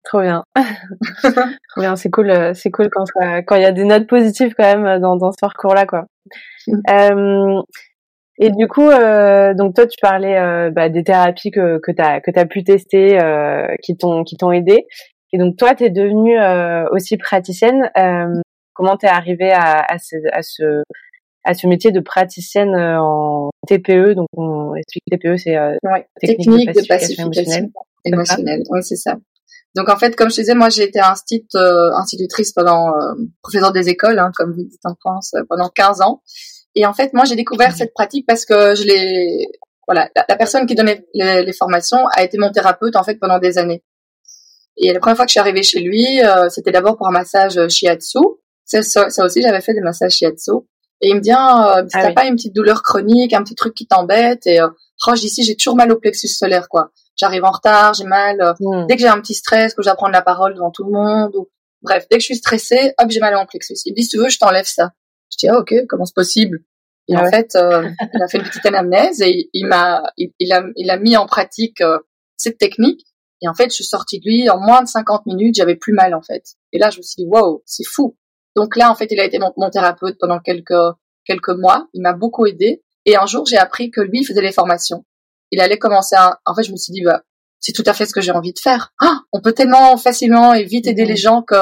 [0.03, 0.43] Trop bien.
[1.23, 3.05] Trop bien, c'est cool, euh, c'est cool quand
[3.45, 6.05] quand il y a des notes positives quand même dans, dans ce parcours-là, quoi.
[6.91, 7.59] Euh,
[8.37, 12.21] et du coup, euh, donc toi, tu parlais euh, bah, des thérapies que que t'as
[12.21, 14.87] que t'as pu tester, euh, qui t'ont qui t'ont aidé.
[15.33, 17.89] Et donc toi, tu es devenue euh, aussi praticienne.
[18.73, 20.83] comment t'es arrivée à, à, ce, à ce
[21.43, 26.87] à ce métier de praticienne en TPE Donc on explique TPE, c'est ouais, technique, de
[26.87, 27.69] pacification, émotionnelle.
[28.05, 28.63] émotionnelle.
[28.69, 29.17] Oui, c'est ça.
[29.75, 33.89] Donc en fait, comme je disais, moi j'ai été euh, institutrice pendant euh, professeur des
[33.89, 36.21] écoles, hein, comme vous dites en France, euh, pendant 15 ans.
[36.75, 39.47] Et en fait, moi j'ai découvert cette pratique parce que je l'ai,
[39.88, 43.57] voilà, la, personne qui donnait les, formations a été mon thérapeute en fait pendant des
[43.57, 43.84] années.
[44.77, 47.12] Et la première fois que je suis arrivée chez lui, euh, c'était d'abord pour un
[47.12, 48.19] massage shiatsu.
[48.65, 50.51] Ça, ça, aussi, j'avais fait des massages shiatsu.
[51.01, 53.55] Et il me dit, ah, euh, ah, t'as pas une petite douleur chronique, un petit
[53.55, 54.45] truc qui t'embête?
[54.45, 54.69] Et euh,
[55.07, 58.56] oh, ici, j'ai toujours mal au plexus solaire, quoi j'arrive en retard, j'ai mal.
[58.60, 58.86] Hmm.
[58.88, 61.50] Dès que j'ai un petit stress, que j'apprends la parole devant tout le monde, ou
[61.82, 63.76] bref, dès que je suis stressée, hop, j'ai mal en plexus.
[63.86, 64.91] Il me dit, si tu veux, je t'enlève ça.
[65.32, 66.60] Je dis, ah ok, comment c'est possible?
[67.08, 70.63] Et en fait, euh, il a fait une petite anamnèse et il m'a, il, a,
[70.76, 72.00] il a mis en pratique euh,
[72.38, 73.06] cette technique.
[73.41, 75.93] Et en fait, je suis sortie de lui en moins de 50 minutes, j'avais plus
[75.93, 76.43] mal en fait.
[76.74, 78.15] Et là, je me suis dit, waouh, c'est fou.
[78.56, 80.74] Donc là, en fait, il a été mon, mon thérapeute pendant quelques
[81.26, 81.88] quelques mois.
[81.93, 82.84] Il m'a beaucoup aidé.
[83.06, 85.06] Et un jour, j'ai appris que lui, il faisait les formations
[85.51, 86.39] il allait commencer à...
[86.45, 87.21] En fait, je me suis dit, bah,
[87.59, 88.93] c'est tout à fait ce que j'ai envie de faire.
[88.99, 91.55] Ah, on peut tellement facilement et vite aider les gens que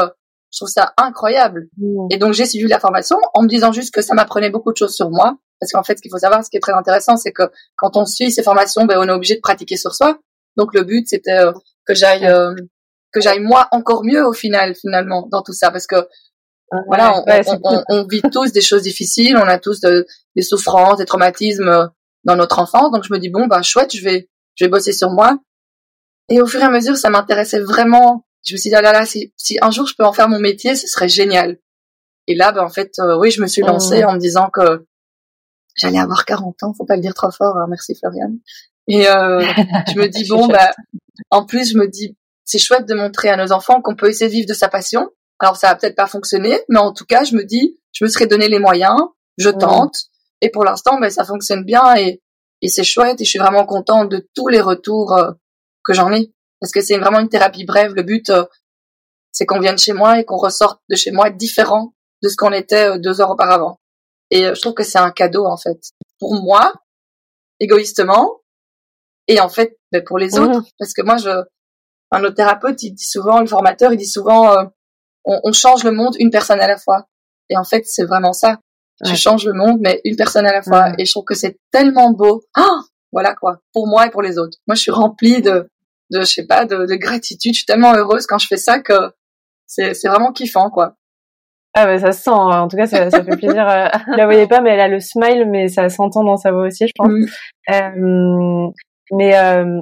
[0.52, 1.68] je trouve ça incroyable.
[2.10, 4.78] Et donc, j'ai suivi la formation en me disant juste que ça m'apprenait beaucoup de
[4.78, 5.38] choses sur moi.
[5.60, 7.44] Parce qu'en fait, ce qu'il faut savoir, ce qui est très intéressant, c'est que
[7.76, 10.18] quand on suit ces formations, ben, on est obligé de pratiquer sur soi.
[10.56, 11.52] Donc, le but, c'était euh,
[11.86, 12.56] que j'aille, euh,
[13.12, 15.70] que j'aille moi encore mieux au final, finalement, dans tout ça.
[15.70, 16.08] Parce que
[16.88, 21.90] voilà, on, on, vit tous des choses difficiles, on a tous des souffrances, des traumatismes
[22.24, 22.92] dans notre enfance.
[22.92, 25.40] Donc je me dis bon bah chouette, je vais je vais bosser sur moi.
[26.30, 28.26] Et au fur et à mesure, ça m'intéressait vraiment.
[28.46, 30.30] Je me suis dit ah là là, si, si un jour je peux en faire
[30.30, 31.58] mon métier, ce serait génial.
[32.28, 34.08] Et là, ben en fait, euh, oui, je me suis lancée mmh.
[34.08, 34.86] en me disant que
[35.76, 36.74] j'allais avoir 40 ans.
[36.78, 37.58] Faut pas le dire trop fort.
[37.58, 38.38] Hein, merci Floriane.
[38.88, 39.42] Et euh,
[39.92, 40.72] je me dis bon bah
[41.32, 44.28] en plus je me dis c'est chouette de montrer à nos enfants qu'on peut essayer
[44.28, 45.10] de vivre de sa passion.
[45.40, 48.10] Alors ça va peut-être pas fonctionner, mais en tout cas je me dis je me
[48.10, 48.98] serais donné les moyens,
[49.38, 49.58] je mmh.
[49.58, 49.96] tente.
[50.42, 52.22] Et pour l'instant, ben, ça fonctionne bien et,
[52.62, 55.32] et c'est chouette et je suis vraiment contente de tous les retours euh,
[55.84, 56.34] que j'en ai.
[56.60, 57.94] Parce que c'est vraiment une thérapie brève.
[57.94, 58.46] Le but, euh,
[59.32, 62.52] c'est qu'on vienne chez moi et qu'on ressorte de chez moi différent de ce qu'on
[62.52, 63.80] était euh, deux heures auparavant.
[64.32, 65.80] Et je trouve que c'est un cadeau, en fait.
[66.20, 66.74] Pour moi,
[67.60, 68.42] égoïstement,
[69.28, 70.60] et en fait, ben, pour les autres.
[70.60, 70.66] Mmh.
[70.78, 71.30] Parce que moi, je,
[72.12, 74.54] un autre thérapeute, il dit souvent, le formateur, il dit souvent,
[75.26, 77.08] on, on change le monde une personne à la fois.
[77.50, 78.60] Et en fait, c'est vraiment ça
[79.06, 80.92] je change le monde, mais une personne à la fois.
[80.98, 82.44] Et je trouve que c'est tellement beau.
[82.56, 82.80] Ah,
[83.12, 84.58] voilà quoi, pour moi et pour les autres.
[84.68, 85.70] Moi, je suis remplie de,
[86.12, 87.54] de je sais pas, de, de gratitude.
[87.54, 89.12] Je suis tellement heureuse quand je fais ça que
[89.66, 90.96] c'est, c'est vraiment kiffant quoi.
[91.76, 92.62] Ah bah ça se sent, hein.
[92.62, 93.68] en tout cas ça, ça fait plaisir.
[93.70, 96.52] Euh, vous la voyez pas, mais elle a le smile, mais ça s'entend dans sa
[96.52, 97.12] voix aussi, je pense.
[97.70, 98.68] Euh,
[99.12, 99.80] mais euh,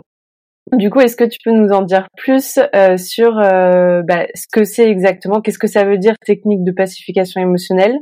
[0.73, 4.45] du coup, est-ce que tu peux nous en dire plus euh, sur euh, bah, ce
[4.51, 5.39] que c'est exactement?
[5.39, 7.97] Qu'est-ce que ça veut dire technique de pacification émotionnelle?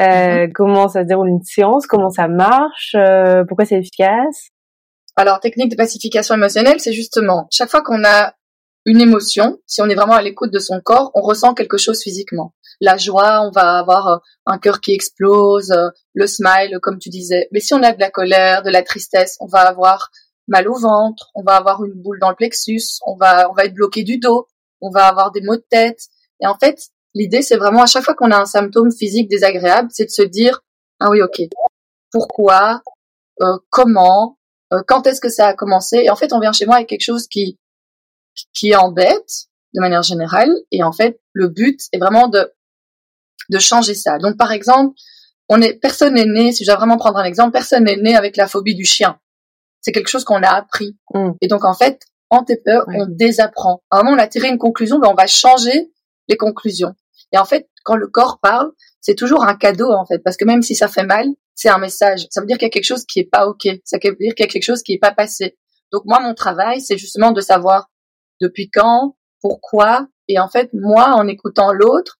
[0.00, 0.52] Euh, mhm.
[0.52, 4.50] comment ça se déroule une séance, comment ça marche, euh, pourquoi c'est efficace?
[5.16, 8.34] Alors, technique de pacification émotionnelle, c'est justement chaque fois qu'on a
[8.84, 12.02] une émotion, si on est vraiment à l'écoute de son corps, on ressent quelque chose
[12.02, 12.54] physiquement.
[12.80, 15.74] La joie, on va avoir euh, un cœur qui explose,
[16.14, 17.48] le smile, comme tu disais.
[17.50, 20.10] Mais si on a de la colère, de la tristesse, on va avoir
[20.46, 23.64] mal au ventre, on va avoir une boule dans le plexus, on va, on va
[23.64, 24.46] être bloqué du dos,
[24.80, 26.00] on va avoir des maux de tête.
[26.40, 26.78] Et en fait,
[27.16, 30.20] L'idée, c'est vraiment à chaque fois qu'on a un symptôme physique désagréable, c'est de se
[30.20, 30.60] dire
[31.00, 31.40] ah oui, ok,
[32.12, 32.82] pourquoi,
[33.40, 34.38] euh, comment,
[34.74, 36.88] euh, quand est-ce que ça a commencé Et en fait, on vient chez moi avec
[36.88, 37.58] quelque chose qui
[38.52, 40.54] qui embête de manière générale.
[40.70, 42.52] Et en fait, le but est vraiment de
[43.48, 44.18] de changer ça.
[44.18, 44.94] Donc, par exemple,
[45.48, 46.52] on est personne n'est né.
[46.52, 49.18] Si je dois vraiment prendre un exemple, personne n'est né avec la phobie du chien.
[49.80, 50.98] C'est quelque chose qu'on a appris.
[51.14, 51.30] Mm.
[51.40, 53.82] Et donc, en fait, en TPE, on désapprend.
[53.90, 55.90] À un moment, on a tiré une conclusion, ben, on va changer
[56.28, 56.94] les conclusions.
[57.32, 60.44] Et en fait, quand le corps parle, c'est toujours un cadeau en fait, parce que
[60.44, 62.26] même si ça fait mal, c'est un message.
[62.30, 63.68] Ça veut dire qu'il y a quelque chose qui est pas ok.
[63.84, 65.56] Ça veut dire qu'il y a quelque chose qui est pas passé.
[65.92, 67.88] Donc moi, mon travail, c'est justement de savoir
[68.40, 72.18] depuis quand, pourquoi, et en fait, moi, en écoutant l'autre,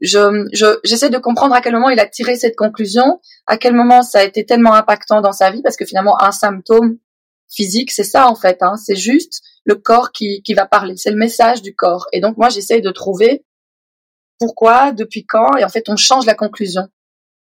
[0.00, 4.02] je, j'essaie de comprendre à quel moment il a tiré cette conclusion, à quel moment
[4.02, 6.98] ça a été tellement impactant dans sa vie, parce que finalement, un symptôme
[7.48, 11.10] physique, c'est ça en fait, hein, c'est juste le corps qui, qui va parler, c'est
[11.10, 12.06] le message du corps.
[12.12, 13.44] Et donc moi, j'essaie de trouver
[14.38, 16.88] pourquoi, depuis quand, et en fait, on change la conclusion.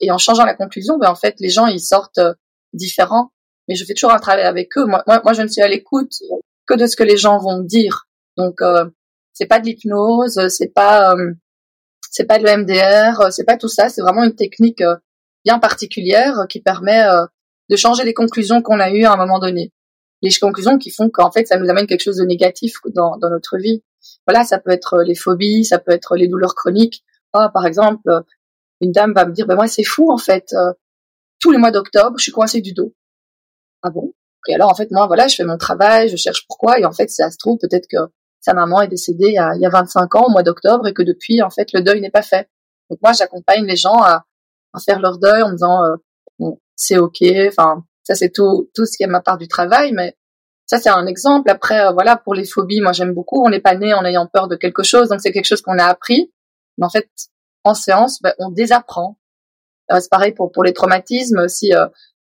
[0.01, 2.35] Et en changeant la conclusion, ben en fait, les gens ils sortent euh,
[2.73, 3.31] différents.
[3.69, 4.85] Mais je fais toujours un travail avec eux.
[4.85, 6.13] Moi, moi, moi je ne suis à l'écoute
[6.67, 8.07] que de ce que les gens vont dire.
[8.37, 8.85] Donc, euh,
[9.35, 11.33] c'est pas de l'hypnose, c'est pas euh,
[12.11, 14.97] c'est pas de l'EMDR, c'est pas tout ça, c'est vraiment une technique euh,
[15.45, 17.27] bien particulière qui permet euh,
[17.69, 19.73] de changer les conclusions qu'on a eues à un moment donné.
[20.23, 23.31] Les conclusions qui font qu'en fait ça nous amène quelque chose de négatif dans, dans
[23.31, 23.83] notre vie.
[24.27, 27.05] Voilà, ça peut être les phobies, ça peut être les douleurs chroniques.
[27.33, 28.23] Ah, par exemple,
[28.81, 30.55] une dame va me dire, ben moi c'est fou en fait,
[31.41, 32.95] tous les mois d'octobre, je suis coincée du dos.
[33.83, 34.15] Ah bon?
[34.49, 36.93] Et alors en fait moi voilà, je fais mon travail, je cherche pourquoi, et en
[36.93, 37.99] fait ça se trouve peut-être que
[38.45, 40.87] sa maman est décédée il y a, il y a 25 ans au mois d'octobre
[40.87, 42.51] et que depuis, en fait, le deuil n'est pas fait.
[42.91, 44.27] Donc moi, j'accompagne les gens à,
[44.75, 45.97] à, faire leur deuil en disant euh,
[46.39, 47.23] bon, c'est ok.
[47.49, 50.17] Enfin, ça c'est tout tout ce qui est ma part du travail, mais
[50.67, 51.51] ça c'est un exemple.
[51.51, 53.45] Après, euh, voilà, pour les phobies, moi j'aime beaucoup.
[53.45, 55.79] On n'est pas né en ayant peur de quelque chose, donc c'est quelque chose qu'on
[55.79, 56.33] a appris.
[56.79, 57.09] Mais en fait,
[57.65, 59.19] en séance, ben, on désapprend.
[59.93, 61.49] Euh, c'est pareil pour pour les traumatismes.
[61.49, 61.73] Si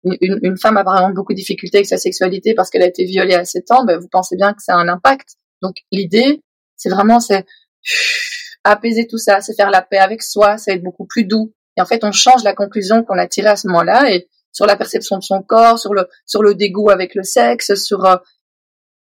[0.04, 3.04] une, une, femme a exemple beaucoup de difficultés avec sa sexualité parce qu'elle a été
[3.04, 5.36] violée à 7 ans, ben, vous pensez bien que ça a un impact.
[5.62, 6.42] Donc l'idée,
[6.76, 7.44] c'est vraiment c'est
[8.64, 11.52] apaiser tout ça, c'est faire la paix avec soi, va être beaucoup plus doux.
[11.76, 14.28] Et en fait, on change la conclusion qu'on a tirée à ce moment-là et
[14.58, 18.04] sur la perception de son corps, sur le sur le dégoût avec le sexe, sur
[18.04, 18.16] euh,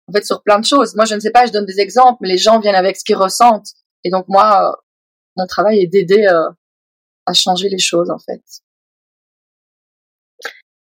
[0.09, 0.97] en fait sur plein de choses.
[0.97, 3.05] Moi, je ne sais pas, je donne des exemples, mais les gens viennent avec ce
[3.05, 3.69] qu'ils ressentent.
[4.03, 4.73] Et donc moi, euh,
[5.37, 6.51] mon travail est d'aider euh,
[7.27, 8.43] à changer les choses en fait.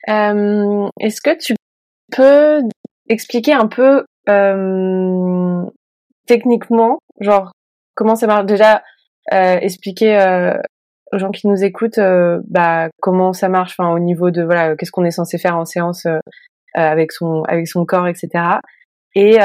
[0.08, 1.54] Est-ce que tu
[2.10, 2.60] peux
[3.08, 5.62] expliquer un peu euh,
[6.26, 7.52] techniquement, genre
[7.94, 8.46] comment ça marche?
[8.46, 8.82] Déjà,
[9.32, 10.58] euh, expliquer euh,
[11.12, 14.76] aux gens qui nous écoutent, euh, bah comment ça marche, enfin au niveau de voilà,
[14.76, 16.18] qu'est-ce qu'on est censé faire en séance euh,
[16.74, 18.28] avec son avec son corps, etc.
[19.14, 19.38] Et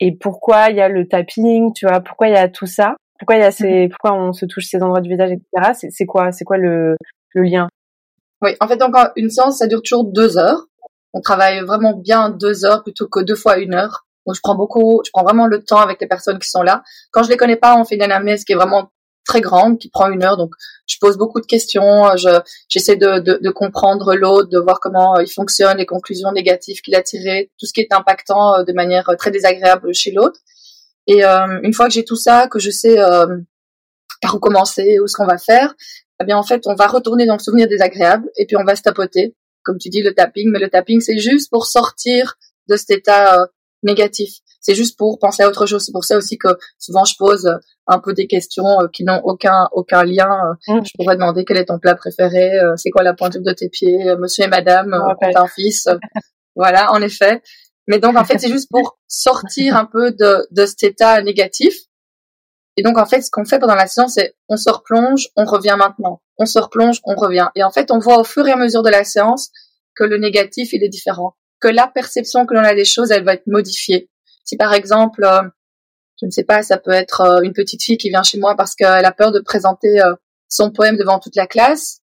[0.00, 2.96] et pourquoi il y a le tapping, tu vois Pourquoi il y a tout ça
[3.18, 3.88] Pourquoi il y a ces, mhm.
[3.90, 5.88] pourquoi on se touche ces endroits du visage, etc.
[5.90, 6.96] C'est quoi C'est quoi le
[7.34, 7.68] le lien?
[8.42, 10.66] Oui, en fait, encore une séance, ça dure toujours deux heures
[11.14, 14.04] on travaille vraiment bien deux heures plutôt que deux fois une heure.
[14.26, 16.82] Donc je prends beaucoup, je prends vraiment le temps avec les personnes qui sont là.
[17.12, 18.90] Quand je les connais pas, on fait une anamnèse qui est vraiment
[19.24, 20.36] très grande, qui prend une heure.
[20.36, 20.54] Donc
[20.86, 22.28] je pose beaucoup de questions, je
[22.68, 26.94] j'essaie de, de, de, comprendre l'autre, de voir comment il fonctionne, les conclusions négatives qu'il
[26.94, 30.40] a tirées, tout ce qui est impactant euh, de manière très désagréable chez l'autre.
[31.06, 33.26] Et euh, une fois que j'ai tout ça, que je sais euh,
[34.20, 35.74] par où commencer, où ce qu'on va faire,
[36.20, 38.76] eh bien en fait on va retourner dans le souvenir désagréable et puis on va
[38.76, 39.34] se tapoter
[39.64, 42.36] comme tu dis, le tapping, mais le tapping, c'est juste pour sortir
[42.68, 43.46] de cet état euh,
[43.82, 44.34] négatif.
[44.64, 45.84] C'est juste pour penser à autre chose.
[45.84, 46.48] C'est pour ça aussi que
[46.78, 50.56] souvent je pose euh, un peu des questions euh, qui n'ont aucun aucun lien.
[50.66, 50.80] Mm.
[50.84, 54.16] Je pourrais demander quel est ton plat préféré, c'est quoi la pointure de tes pieds,
[54.18, 55.88] monsieur et madame, ont un fils.
[56.56, 57.42] voilà, en effet.
[57.86, 61.74] Mais donc en fait, c'est juste pour sortir un peu de, de cet état négatif
[62.76, 65.44] et donc, en fait, ce qu'on fait pendant la séance, c'est on se replonge, on
[65.44, 66.20] revient maintenant.
[66.38, 67.48] On se replonge, on revient.
[67.54, 69.50] Et en fait, on voit au fur et à mesure de la séance
[69.94, 71.36] que le négatif, il est différent.
[71.60, 74.10] Que la perception que l'on a des choses, elle va être modifiée.
[74.44, 75.42] Si par exemple, euh,
[76.20, 78.54] je ne sais pas, ça peut être euh, une petite fille qui vient chez moi
[78.56, 80.14] parce qu'elle a peur de présenter euh,
[80.48, 82.00] son poème devant toute la classe.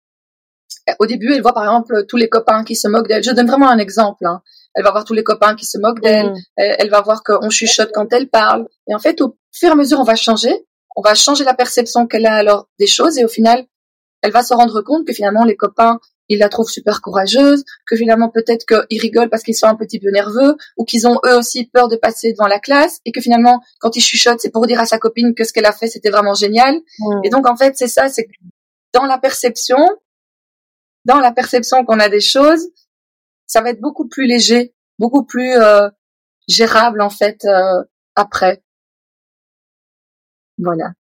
[0.99, 3.23] Au début, elle voit par exemple tous les copains qui se moquent d'elle.
[3.23, 4.25] Je donne vraiment un exemple.
[4.25, 4.41] Hein.
[4.75, 6.31] Elle va voir tous les copains qui se moquent d'elle.
[6.31, 6.37] Mm.
[6.57, 8.67] Elle, va voir qu'on chuchote quand elle parle.
[8.87, 10.53] Et en fait, au fur et à mesure, on va changer.
[10.95, 13.17] On va changer la perception qu'elle a alors des choses.
[13.17, 13.65] Et au final,
[14.21, 17.95] elle va se rendre compte que finalement, les copains, ils la trouvent super courageuse, que
[17.95, 21.35] finalement peut-être qu'ils rigolent parce qu'ils sont un petit peu nerveux, ou qu'ils ont eux
[21.35, 24.65] aussi peur de passer devant la classe, et que finalement, quand ils chuchotent, c'est pour
[24.65, 26.75] dire à sa copine que ce qu'elle a fait, c'était vraiment génial.
[26.99, 27.21] Mm.
[27.23, 28.27] Et donc, en fait, c'est ça, c'est
[28.93, 29.77] dans la perception,
[31.05, 32.67] dans la perception qu'on a des choses,
[33.45, 35.89] ça va être beaucoup plus léger, beaucoup plus euh,
[36.47, 37.83] gérable en fait euh,
[38.15, 38.63] après.
[40.57, 40.93] Voilà.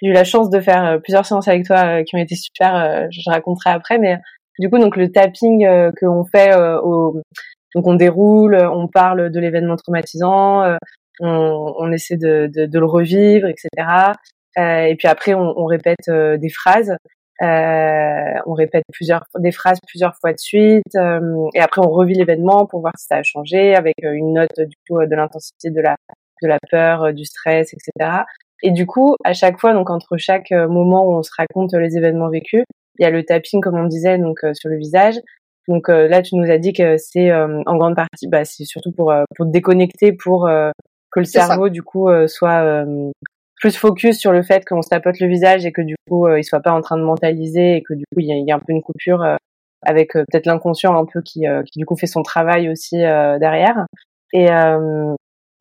[0.00, 3.08] J'ai eu la chance de faire euh, plusieurs séances avec toi qui ont été super.
[3.10, 4.18] je raconterai après, mais
[4.58, 7.20] du coup donc le tapping que on fait, au,
[7.74, 10.76] donc on déroule, on parle de l'événement traumatisant,
[11.20, 13.68] on, on, essaie de, de, de, le revivre, etc.
[14.58, 16.96] et puis après on, on répète des phrases
[17.42, 21.20] euh, on répète plusieurs des phrases plusieurs fois de suite euh,
[21.54, 24.58] et après on revit l'événement pour voir si ça a changé avec euh, une note
[24.58, 25.96] du coup de l'intensité de la
[26.42, 28.22] de la peur, du stress, etc.
[28.62, 31.96] Et du coup, à chaque fois, donc entre chaque moment où on se raconte les
[31.96, 32.64] événements vécus,
[32.98, 35.20] il y a le tapping comme on disait donc sur le visage
[35.68, 39.12] Donc là, tu nous as dit que c'est en grande partie, bah, c'est surtout pour
[39.36, 40.48] pour déconnecter, pour
[41.10, 42.86] que le cerveau du coup soit
[43.56, 46.44] plus focus sur le fait qu'on se tapote le visage et que du coup il
[46.44, 48.72] soit pas en train de mentaliser et que du coup il y a, un peu
[48.72, 49.22] une coupure
[49.82, 53.84] avec peut-être l'inconscient un peu qui qui du coup fait son travail aussi derrière.
[54.32, 54.46] Et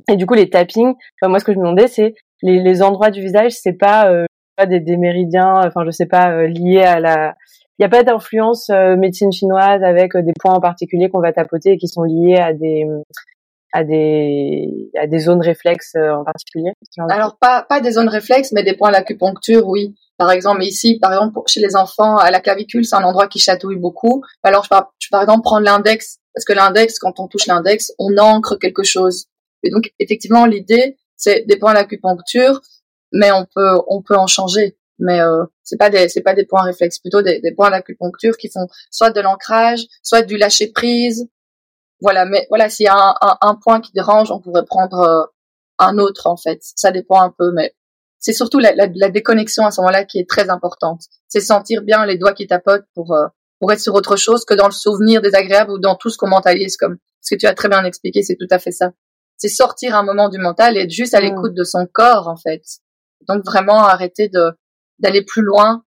[0.07, 3.11] et du coup les tappings, moi ce que je me demandais c'est les, les endroits
[3.11, 4.11] du visage, c'est pas
[4.55, 7.35] pas des, des méridiens, enfin je sais pas liés à la
[7.77, 11.19] il n'y a pas d'influence euh, médecine chinoise avec euh, des points en particulier qu'on
[11.19, 12.85] va tapoter et qui sont liés à des
[13.73, 16.71] à des à des zones réflexes euh, en particulier
[17.09, 19.93] Alors pas pas des zones réflexes, mais des points d'acupuncture, oui.
[20.17, 23.39] Par exemple, ici, par exemple, chez les enfants, à la clavicule, c'est un endroit qui
[23.39, 24.23] chatouille beaucoup.
[24.43, 28.17] Alors, je je par exemple prendre l'index, parce que l'index, quand on touche l'index, on
[28.17, 29.25] ancre quelque chose.
[29.63, 32.61] Et donc, effectivement, l'idée, c'est des points d'acupuncture,
[33.11, 36.45] mais on peut, on peut en changer mais euh, c'est pas des c'est pas des
[36.45, 40.71] points réflexes, plutôt des, des points d'acupuncture qui font soit de l'ancrage, soit du lâcher
[40.71, 41.27] prise.
[42.01, 44.99] Voilà, mais voilà, s'il y a un, un, un, point qui dérange, on pourrait prendre
[44.99, 45.23] euh,
[45.79, 46.59] un autre en fait.
[46.61, 47.73] Ça dépend un peu, mais
[48.19, 51.03] c'est surtout la, la, la, déconnexion à ce moment-là qui est très importante.
[51.27, 53.27] C'est sentir bien les doigts qui tapotent pour euh,
[53.59, 56.27] pour être sur autre chose que dans le souvenir désagréable ou dans tout ce qu'on
[56.27, 58.91] mentalise comme ce que tu as très bien expliqué, c'est tout à fait ça.
[59.37, 61.23] C'est sortir un moment du mental et être juste à mmh.
[61.23, 62.63] l'écoute de son corps en fait.
[63.27, 64.51] Donc vraiment arrêter de
[64.99, 65.83] d'aller plus loin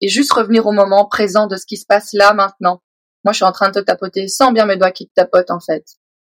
[0.00, 2.82] et juste revenir au moment présent de ce qui se passe là maintenant.
[3.24, 5.50] Moi, je suis en train de te tapoter sans bien mes doigts qui te tapotent
[5.50, 5.84] en fait.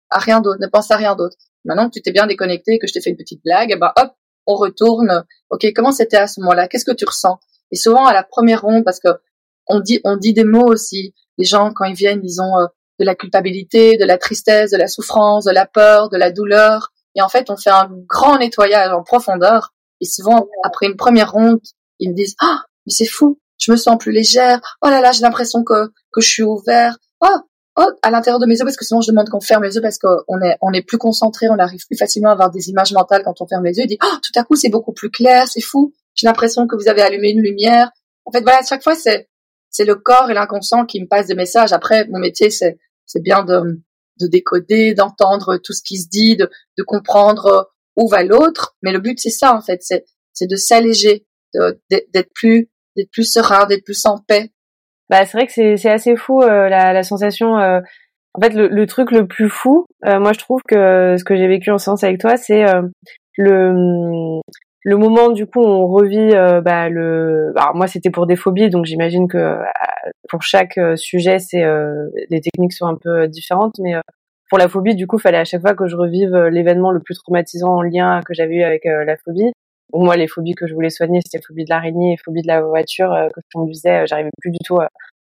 [0.09, 1.37] À rien d'autre, ne pense à rien d'autre.
[1.65, 3.79] Maintenant que tu t'es bien déconnecté, que je t'ai fait une petite blague, et eh
[3.79, 4.11] ben hop,
[4.47, 5.23] on retourne.
[5.49, 6.67] Ok, comment c'était à ce moment-là?
[6.67, 7.39] Qu'est-ce que tu ressens?
[7.71, 9.09] Et souvent à la première ronde, parce que
[9.67, 11.13] on dit on dit des mots aussi.
[11.37, 12.65] Les gens quand ils viennent, ils ont euh,
[12.99, 16.91] de la culpabilité, de la tristesse, de la souffrance, de la peur, de la douleur.
[17.15, 19.73] Et en fait, on fait un grand nettoyage en profondeur.
[20.01, 21.59] Et souvent, après une première ronde,
[21.99, 24.59] ils me disent ah mais c'est fou, je me sens plus légère.
[24.81, 26.97] Oh là là, j'ai l'impression que que je suis ouvert.
[27.21, 27.27] Oh
[27.77, 29.81] oh à l'intérieur de mes yeux parce que souvent je demande qu'on ferme les yeux
[29.81, 32.93] parce qu'on est on est plus concentré, on arrive plus facilement à avoir des images
[32.93, 33.83] mentales quand on ferme les yeux.
[33.83, 35.93] Il dit oh tout à coup c'est beaucoup plus clair, c'est fou.
[36.15, 37.91] J'ai l'impression que vous avez allumé une lumière.
[38.25, 39.27] En fait voilà, à chaque fois c'est
[39.69, 41.73] c'est le corps et l'inconscient qui me passent des messages.
[41.73, 42.77] Après mon métier c'est
[43.09, 43.81] c'est bien de
[44.19, 48.75] de décoder, d'entendre tout ce qui se dit, de, de comprendre où va l'autre.
[48.83, 51.25] Mais le but, c'est ça, en fait, c'est, c'est de s'alléger,
[51.89, 54.51] d'être plus d'être plus serein, d'être plus en paix.
[55.09, 57.57] Bah c'est vrai que c'est c'est assez fou euh, la, la sensation.
[57.57, 57.79] Euh,
[58.33, 61.35] en fait, le, le, truc le plus fou, euh, moi je trouve que ce que
[61.35, 62.63] j'ai vécu en séance avec toi, c'est
[63.37, 64.41] le
[64.83, 66.31] le moment du coup on revit
[66.63, 67.53] bah, le.
[67.55, 69.57] Alors, moi c'était pour des phobies, donc j'imagine que
[70.29, 71.63] pour chaque sujet, c'est
[72.29, 73.95] les techniques sont un peu différentes, mais
[74.49, 77.15] pour la phobie, du coup, fallait à chaque fois que je revive l'événement le plus
[77.15, 79.51] traumatisant en lien que j'avais eu avec la phobie
[79.93, 82.61] moi, les phobies que je voulais soigner, c'était phobie de l'araignée et phobie de la
[82.61, 84.01] voiture euh, que je conduisais.
[84.01, 84.89] Euh, j'arrivais plus du tout à,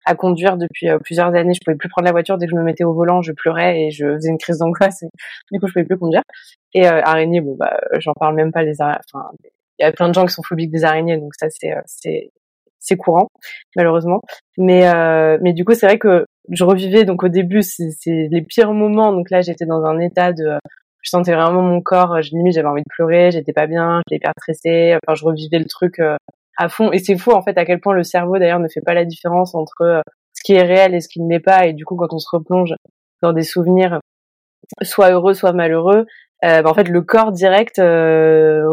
[0.05, 1.53] à conduire depuis euh, plusieurs années.
[1.53, 3.81] Je pouvais plus prendre la voiture dès que je me mettais au volant, je pleurais
[3.81, 5.03] et je faisais une crise d'angoisse.
[5.51, 6.23] Du coup, je pouvais plus conduire.
[6.73, 8.63] Et araignée, bon bah, j'en parle même pas.
[8.63, 9.29] Les araignées, enfin,
[9.79, 12.31] il y a plein de gens qui sont phobiques des araignées, donc ça c'est c'est
[12.79, 13.29] c'est courant
[13.75, 14.21] malheureusement.
[14.57, 14.81] Mais
[15.41, 19.13] mais du coup, c'est vrai que je revivais donc au début c'est les pires moments.
[19.13, 20.59] Donc là, j'étais dans un état de
[21.05, 24.17] je sentais vraiment mon corps, je limite j'avais envie de pleurer, j'étais pas bien, j'étais
[24.17, 26.17] hyper stressée, enfin je revivais le truc euh,
[26.57, 28.81] à fond et c'est fou en fait à quel point le cerveau d'ailleurs ne fait
[28.81, 30.01] pas la différence entre euh,
[30.33, 32.19] ce qui est réel et ce qui ne l'est pas et du coup quand on
[32.19, 32.73] se replonge
[33.21, 33.99] dans des souvenirs
[34.81, 36.05] soit heureux soit malheureux,
[36.43, 38.63] euh, bah, en fait le corps direct euh,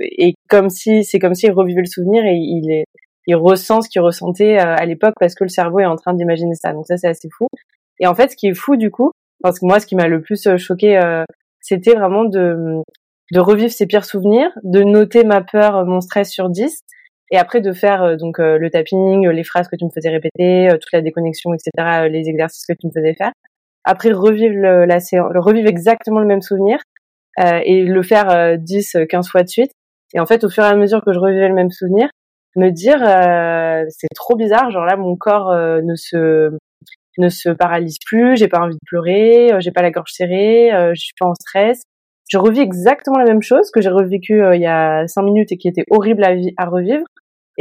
[0.00, 2.84] est comme si c'est comme s'il revivait le souvenir et il est
[3.28, 6.56] il ressent ce qu'il ressentait à l'époque parce que le cerveau est en train d'imaginer
[6.56, 6.72] ça.
[6.72, 7.46] Donc ça c'est assez fou.
[8.00, 9.12] Et en fait ce qui est fou du coup,
[9.44, 11.00] parce que moi ce qui m'a le plus choqué
[11.60, 12.82] c'était vraiment de,
[13.32, 16.82] de revivre ces pires souvenirs, de noter ma peur, mon stress sur 10,
[17.32, 20.10] et après de faire euh, donc euh, le tapping, les phrases que tu me faisais
[20.10, 23.32] répéter, euh, toute la déconnexion, etc., les exercices que tu me faisais faire.
[23.84, 26.78] Après revivre la séance, revivre exactement le même souvenir
[27.36, 29.72] et le faire 10, 15 fois de suite.
[30.14, 32.08] Et en fait, au fur et à mesure que je revivais le même souvenir,
[32.54, 33.00] me dire
[33.88, 36.52] c'est trop bizarre, genre là mon corps ne se
[37.18, 40.72] ne se paralyse plus, j'ai pas envie de pleurer, euh, j'ai pas la gorge serrée,
[40.72, 41.82] euh, je suis pas en stress.
[42.28, 45.52] Je revis exactement la même chose que j'ai revécu euh, il y a cinq minutes
[45.52, 47.04] et qui était horrible à, à, revivre.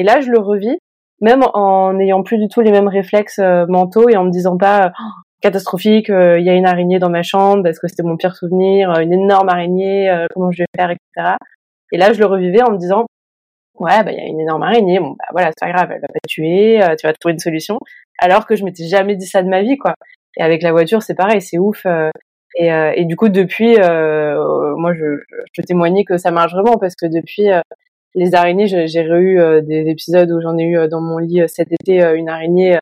[0.02, 0.78] Et là, je le revis,
[1.22, 4.91] même en n'ayant plus du tout les mêmes réflexes mentaux et en me disant pas
[4.99, 5.04] oh,
[5.41, 8.99] catastrophique, il y a une araignée dans ma chambre, parce que c'était mon pire souvenir,
[8.99, 11.36] une énorme araignée, comment je vais faire, etc.
[11.91, 13.06] Et là, je le revivais en me disant
[13.80, 16.02] ouais, bah il y a une énorme araignée, bon bah voilà, c'est pas grave, elle
[16.02, 17.78] va pas tuer, tu vas trouver une solution
[18.22, 19.95] alors que je m'étais jamais dit ça de ma vie, quoi.
[20.38, 21.86] Et avec la voiture, c'est pareil, c'est ouf.
[21.86, 22.10] Euh,
[22.56, 25.20] et, euh, du coup, depuis, euh, moi, je,
[25.52, 27.47] je témoignais que ça marche vraiment parce que depuis
[28.16, 32.03] les araignées, j'ai eu des épisodes où j'en ai eu dans mon lit cet été
[32.16, 32.78] une araignée.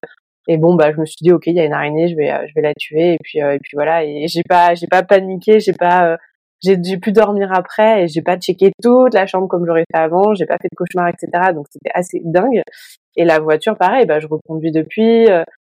[0.47, 2.31] Et bon, bah, je me suis dit, ok, il y a une araignée, je vais,
[2.47, 3.13] je vais la tuer.
[3.13, 4.03] Et puis, et puis voilà.
[4.03, 6.17] Et j'ai pas, j'ai pas paniqué, j'ai pas,
[6.63, 9.99] j'ai dû pu dormir après et j'ai pas checké toute la chambre comme j'aurais fait
[9.99, 10.33] avant.
[10.33, 11.53] J'ai pas fait de cauchemar, etc.
[11.53, 12.61] Donc c'était assez dingue.
[13.15, 15.27] Et la voiture, pareil, bah, je reconduis depuis.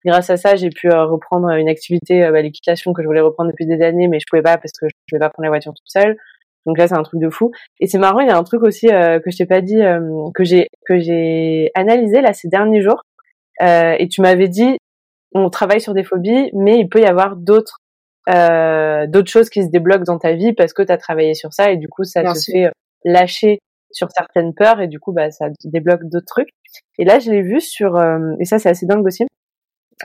[0.05, 3.65] grâce à ça, j'ai pu reprendre une activité, bah, l'équitation que je voulais reprendre depuis
[3.65, 5.89] des années, mais je pouvais pas parce que je pouvais pas prendre la voiture toute
[5.89, 6.15] seule.
[6.65, 7.51] Donc là, c'est un truc de fou.
[7.79, 9.81] Et c'est marrant, il y a un truc aussi euh, que je t'ai pas dit,
[9.81, 13.01] euh, que j'ai que j'ai analysé là ces derniers jours.
[13.61, 14.77] Euh, et tu m'avais dit,
[15.33, 17.77] on travaille sur des phobies, mais il peut y avoir d'autres
[18.27, 21.71] d'autres choses qui se débloquent dans ta vie parce que tu as travaillé sur ça
[21.71, 22.71] et du coup ça te fait
[23.03, 23.59] lâcher
[23.91, 26.49] sur certaines peurs et du coup bah ça débloque d'autres trucs.
[26.97, 27.99] Et là, je l'ai vu sur
[28.39, 29.25] et ça c'est assez dingue aussi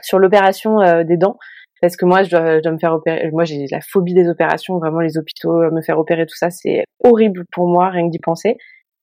[0.01, 1.37] sur l'opération des dents
[1.81, 4.27] parce que moi je dois, je dois me faire opérer moi j'ai la phobie des
[4.27, 8.11] opérations vraiment les hôpitaux me faire opérer tout ça c'est horrible pour moi rien que
[8.11, 8.57] d'y penser.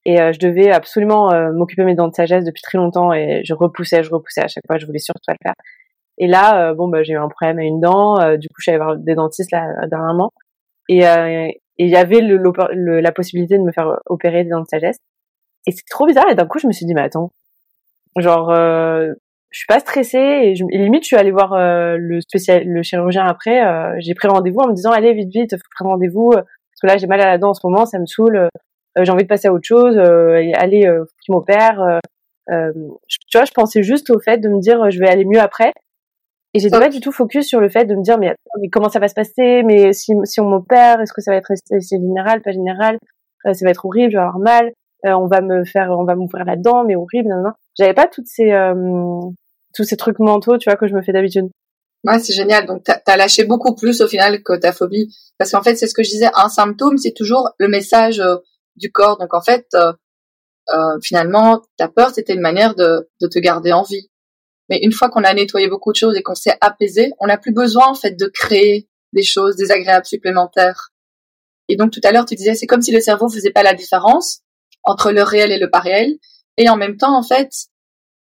[0.06, 3.12] Et euh, je devais absolument euh, m'occuper de mes dents de sagesse depuis très longtemps
[3.12, 5.54] et je repoussais je repoussais à chaque fois je voulais surtout le faire.
[6.18, 8.76] Et là euh, bon bah j'ai eu un problème à une dent du coup allée
[8.76, 10.32] voir des dentistes là dernièrement.
[10.88, 11.04] Et
[11.78, 14.98] il y avait le, la possibilité de me faire opérer des dents de sagesse.
[15.66, 17.30] Et c'est trop bizarre et d'un coup je me suis dit mais attends.
[18.16, 18.52] Genre
[19.54, 22.82] je suis pas stressée et, je, limite je suis allée voir euh, le spécial le
[22.82, 26.42] chirurgien après euh, j'ai pris rendez-vous en me disant allez vite vite prendre rendez-vous euh,
[26.42, 28.48] parce que là j'ai mal à la dent en ce moment ça me saoule
[29.00, 32.00] j'ai envie de passer à autre chose allez faut qu'il m'opère
[32.48, 35.72] tu vois je pensais juste au fait de me dire je vais aller mieux après.
[36.56, 38.36] Et j'étais pas du tout focus sur le fait de me dire mais,
[38.70, 39.64] comment ça va se passer?
[39.64, 41.52] Mais si si on m'opère est-ce que ça va être
[41.90, 42.98] général pas général?
[43.44, 44.72] Ça va être horrible je vais avoir mal
[45.04, 48.06] on va me faire on va m'ouvrir la dent mais horrible non non j'avais pas
[48.06, 48.52] toutes ces
[49.74, 51.48] tous ces trucs mentaux, tu vois, que je me fais d'habitude.
[52.04, 52.66] Ouais, c'est génial.
[52.66, 55.14] Donc, t'as as lâché beaucoup plus au final que ta phobie.
[55.38, 58.36] Parce qu'en fait, c'est ce que je disais, un symptôme, c'est toujours le message euh,
[58.76, 59.18] du corps.
[59.18, 59.92] Donc, en fait, euh,
[60.74, 64.10] euh, finalement, ta peur, c'était une manière de, de te garder en vie.
[64.68, 67.38] Mais une fois qu'on a nettoyé beaucoup de choses et qu'on s'est apaisé, on n'a
[67.38, 70.90] plus besoin, en fait, de créer des choses désagréables supplémentaires.
[71.68, 73.74] Et donc, tout à l'heure, tu disais, c'est comme si le cerveau faisait pas la
[73.74, 74.40] différence
[74.82, 76.18] entre le réel et le pas réel.
[76.58, 77.50] Et en même temps, en fait,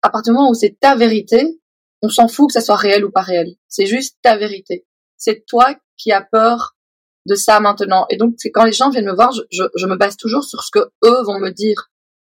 [0.04, 1.58] à partir du moment où c'est ta vérité,
[2.02, 3.54] on s'en fout que ça soit réel ou pas réel.
[3.68, 4.86] C'est juste ta vérité.
[5.16, 6.76] C'est toi qui as peur
[7.24, 8.04] de ça maintenant.
[8.10, 10.90] Et donc, quand les gens viennent me voir, je, me base toujours sur ce que
[11.06, 11.90] eux vont me dire.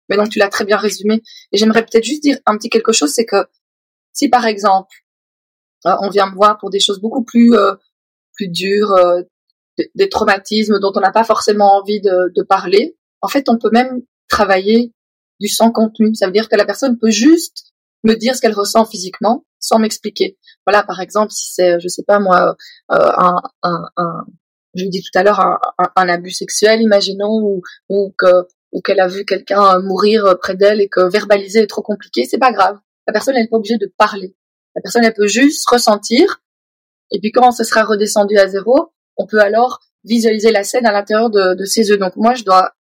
[0.10, 1.22] Mais donc, tu l'as très bien résumé.
[1.54, 3.48] Et j'aimerais peut-être juste dire un petit quelque chose, c'est que
[4.12, 4.94] si par exemple,
[5.86, 7.76] euh, on vient me voir pour des choses beaucoup plus euh,
[8.34, 9.22] plus dures, euh,
[9.96, 13.72] des, traumatismes dont on n'a pas forcément envie de, de parler, en fait, on peut
[13.72, 14.92] même travailler
[15.42, 16.16] du sans contenu.
[16.16, 17.74] Ça veut dire que la personne peut juste
[18.04, 20.38] me dire ce qu'elle ressent physiquement sans m'expliquer.
[20.66, 22.56] Voilà, par exemple, si c'est, je sais pas moi,
[22.92, 24.26] euh, un, un, un,
[24.76, 25.60] je dis tout à l'heure, un,
[25.96, 30.80] un, abus sexuel, imaginons, ou, ou que ou qu'elle a vu quelqu'un mourir près d'elle
[30.80, 32.80] et que verbaliser est trop compliqué, c'est pas grave.
[33.06, 34.34] La personne n'est pas obligée de parler.
[34.76, 36.42] La personne elle peut juste ressentir.
[37.12, 40.94] Et puis quand ce sera redescendu à zéro, on peut alors visualiser la scène à
[40.94, 41.98] l'intérieur de, de ses yeux.
[41.98, 42.72] Donc moi, je dois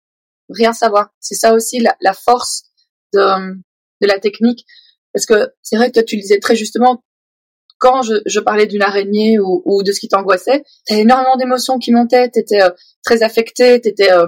[0.51, 1.11] rien savoir.
[1.20, 2.64] C'est ça aussi la, force
[3.12, 3.57] de,
[4.01, 4.64] la technique.
[5.12, 7.03] Parce que c'est vrai que tu le disais très justement,
[7.78, 12.28] quand je, parlais d'une araignée ou, de ce qui t'angoissait, t'avais énormément d'émotions qui montaient,
[12.28, 12.70] t'étais euh,
[13.05, 14.26] très affecté, t'étais, euh,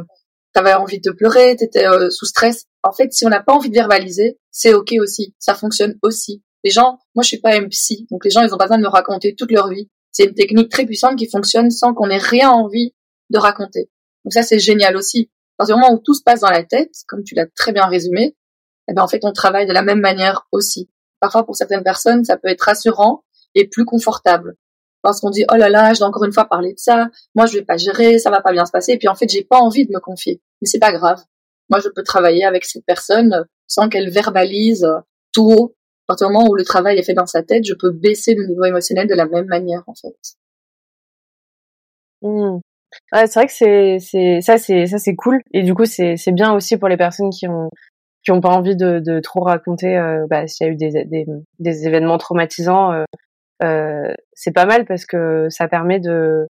[0.55, 2.65] t'avais envie de pleurer, t'étais euh, sous stress.
[2.83, 6.43] En fait, si on n'a pas envie de verbaliser, c'est ok aussi, ça fonctionne aussi.
[6.65, 7.69] Les gens, moi je suis pas un
[8.11, 9.91] donc les gens ils ont pas besoin de me raconter toute leur vie.
[10.13, 12.95] C'est une technique très puissante qui fonctionne sans qu'on ait rien envie
[13.31, 13.91] de raconter.
[14.25, 15.31] Donc ça c'est génial aussi
[15.63, 17.87] partir du moment où tout se passe dans la tête, comme tu l'as très bien
[17.87, 18.37] résumé,
[18.89, 20.91] eh ben en fait on travaille de la même manière aussi.
[21.21, 24.57] Parfois pour certaines personnes ça peut être rassurant et plus confortable
[25.03, 27.47] parce qu'on dit oh là là je dois encore une fois parler de ça, moi
[27.47, 29.45] je vais pas gérer, ça va pas bien se passer et puis en fait j'ai
[29.45, 30.41] pas envie de me confier.
[30.61, 31.23] Mais c'est pas grave.
[31.71, 34.87] Moi je peux travailler avec cette personne sans qu'elle verbalise
[35.33, 35.77] tout haut.
[36.09, 38.35] À partir du moment où le travail est fait dans sa tête, je peux baisser
[38.35, 40.17] le niveau émotionnel de la même manière en fait.
[42.23, 42.61] Mmh.
[43.13, 45.41] Ouais, c'est vrai que c'est c'est ça c'est ça c'est cool.
[45.53, 47.71] Et du coup c'est c'est bien aussi pour les personnes qui ont
[48.25, 51.05] qui ont pas envie de, de trop raconter euh, bah, s'il y a eu des,
[51.05, 51.27] des,
[51.59, 53.05] des événements traumatisants euh,
[53.63, 56.47] euh, c'est pas mal parce que ça permet de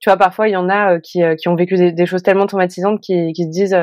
[0.00, 2.06] tu vois parfois il y en a euh, qui euh, qui ont vécu des, des,
[2.06, 3.76] choses tellement traumatisantes qui qui se disent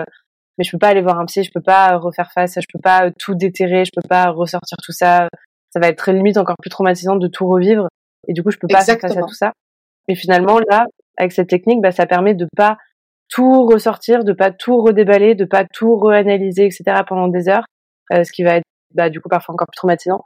[0.58, 2.80] mais je peux pas aller voir un psy je peux pas refaire face je peux
[2.80, 5.28] pas tout déterrer je peux pas ressortir tout ça.
[5.74, 7.88] Ça va être très limite encore plus traumatisant de tout revivre.
[8.28, 9.54] Et du coup je peux pas faire face à tout ça.
[10.10, 10.86] Et finalement là
[11.22, 12.78] avec cette technique, bah, ça permet de pas
[13.30, 16.84] tout ressortir, de pas tout redéballer, de pas tout reanalyser, etc.
[17.08, 17.66] pendant des heures,
[18.14, 20.22] euh, ce qui va être bah, du coup parfois encore plus traumatisant.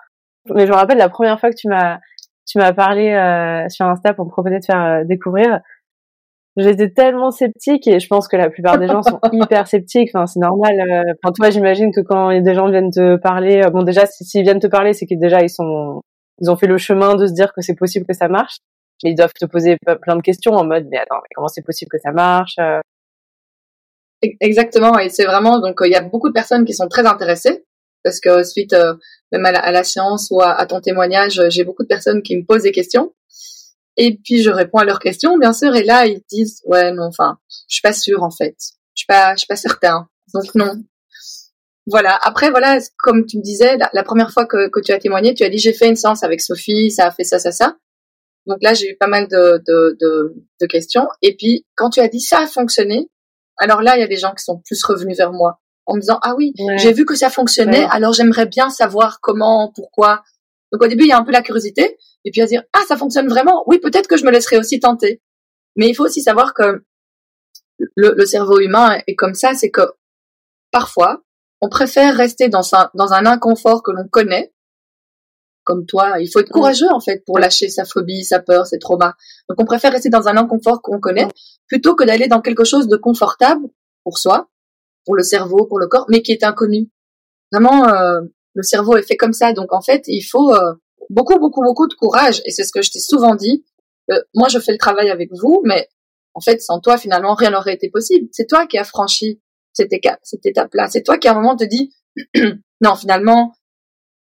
[0.54, 2.00] Mais je me rappelle la première fois que tu m'as
[2.48, 5.60] tu m'as parlé euh, sur Insta pour me proposer de faire euh, découvrir.
[6.58, 10.12] j'étais tellement sceptique et je pense que la plupart des gens sont hyper sceptiques.
[10.14, 10.80] Enfin, c'est normal.
[10.80, 14.44] Euh, enfin, toi, j'imagine que quand des gens viennent te parler, euh, bon, déjà, s'ils
[14.44, 16.02] viennent te parler, c'est que déjà ils sont,
[16.40, 18.58] ils ont fait le chemin de se dire que c'est possible que ça marche.
[19.04, 21.90] Ils doivent te poser plein de questions en mode, mais attends, mais comment c'est possible
[21.92, 22.80] que ça marche euh?
[24.40, 27.66] Exactement, et c'est vraiment donc il y a beaucoup de personnes qui sont très intéressées
[28.04, 28.76] parce que suite
[29.32, 32.38] même à la, à la science ou à, ton témoignage, j'ai beaucoup de personnes qui
[32.38, 33.14] me posent des questions
[33.98, 37.04] et puis je réponds à leurs questions, bien sûr, et là ils disent ouais non,
[37.04, 37.38] enfin,
[37.70, 38.56] je suis pas sûre en fait,
[38.96, 40.74] je suis pas, je suis pas certain, donc non.
[41.88, 42.18] Voilà.
[42.24, 45.44] Après voilà, comme tu me disais, la, première fois que, que tu as témoigné, tu
[45.44, 47.78] as dit j'ai fait une séance avec Sophie, ça a fait ça, ça, ça.
[48.48, 51.08] Donc là j'ai eu pas mal de, de, de, de questions.
[51.22, 53.10] Et puis quand tu as dit ça a fonctionné,
[53.58, 56.00] alors là il y a des gens qui sont plus revenus vers moi en me
[56.02, 60.24] disant ah oui, j'ai vu que ça fonctionnait, alors j'aimerais bien savoir comment, pourquoi.
[60.72, 62.82] Donc au début il y a un peu la curiosité, et puis à dire ah
[62.88, 63.64] ça fonctionne vraiment?
[63.68, 65.22] Oui peut-être que je me laisserai aussi tenter
[65.76, 66.84] mais il faut aussi savoir que
[67.78, 69.82] le, le cerveau humain est comme ça c'est que
[70.72, 71.22] parfois
[71.62, 74.54] on préfère rester dans un dans un inconfort que l'on connaît
[75.66, 78.80] comme toi il faut être courageux en fait pour lâcher sa phobie sa peur ses
[78.80, 79.14] traumas
[79.50, 81.28] donc on préfère rester dans un inconfort qu'on connaît
[81.68, 83.66] plutôt que d'aller dans quelque chose de confortable
[84.04, 84.48] pour soi
[85.06, 86.90] pour le cerveau pour le corps mais qui est inconnu
[87.52, 88.22] vraiment euh,
[88.54, 90.74] le cerveau est fait comme ça donc en fait il faut euh,
[91.10, 92.42] beaucoup, beaucoup, beaucoup de courage.
[92.46, 93.66] Et c'est ce que je t'ai souvent dit.
[94.12, 95.88] Euh, moi, je fais le travail avec vous, mais
[96.34, 98.28] en fait, sans toi, finalement, rien n'aurait été possible.
[98.32, 99.42] C'est toi qui as franchi
[99.74, 99.92] cette,
[100.24, 100.88] cette étape-là.
[100.90, 101.92] C'est toi qui, à un moment, te dis,
[102.82, 103.54] non, finalement,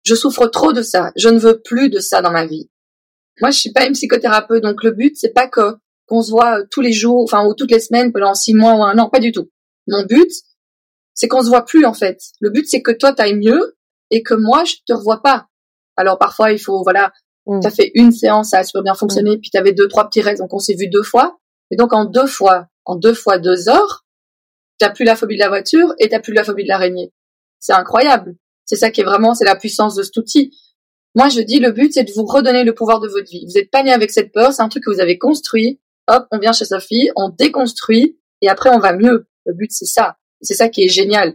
[0.04, 1.12] je souffre trop de ça.
[1.16, 2.70] Je ne veux plus de ça dans ma vie.
[3.40, 5.76] Moi, je suis pas une psychothérapeute, donc le but, c'est pas que
[6.06, 8.82] qu'on se voit tous les jours, enfin, ou toutes les semaines pendant six mois ou
[8.82, 9.08] un an.
[9.08, 9.48] Pas du tout.
[9.86, 10.30] Mon but,
[11.14, 12.20] c'est qu'on se voit plus, en fait.
[12.40, 13.76] Le but, c'est que toi, t'ailles mieux
[14.10, 15.46] et que moi, je te revois pas.
[15.96, 17.12] Alors parfois, il faut, voilà,
[17.46, 17.60] mm.
[17.60, 19.40] tu as fait une séance, ça a super bien fonctionné, mm.
[19.40, 21.38] puis tu avais deux, trois petits restes, donc on s'est vu deux fois.
[21.70, 24.04] Et donc en deux fois, en deux fois deux heures,
[24.78, 27.12] t'as plus la phobie de la voiture et t'as plus la phobie de l'araignée.
[27.58, 28.34] C'est incroyable.
[28.70, 30.56] C'est ça qui est vraiment, c'est la puissance de cet outil.
[31.16, 33.44] Moi, je dis, le but, c'est de vous redonner le pouvoir de votre vie.
[33.44, 35.80] Vous êtes pas né avec cette peur, c'est un truc que vous avez construit.
[36.06, 39.26] Hop, on vient chez Sophie, on déconstruit, et après, on va mieux.
[39.44, 40.18] Le but, c'est ça.
[40.40, 41.34] C'est ça qui est génial.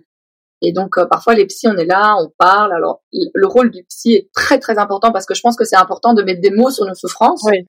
[0.61, 2.71] Et donc euh, parfois les psys, on est là, on parle.
[2.73, 5.75] Alors le rôle du psy est très très important parce que je pense que c'est
[5.75, 7.41] important de mettre des mots sur nos souffrances.
[7.43, 7.67] Oui.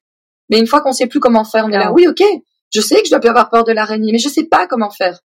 [0.48, 1.92] Mais une fois qu'on sait plus comment faire, on est là.
[1.92, 2.22] Oui, ok.
[2.72, 4.90] Je sais que je dois plus avoir peur de l'araignée, mais je sais pas comment
[4.90, 5.18] faire.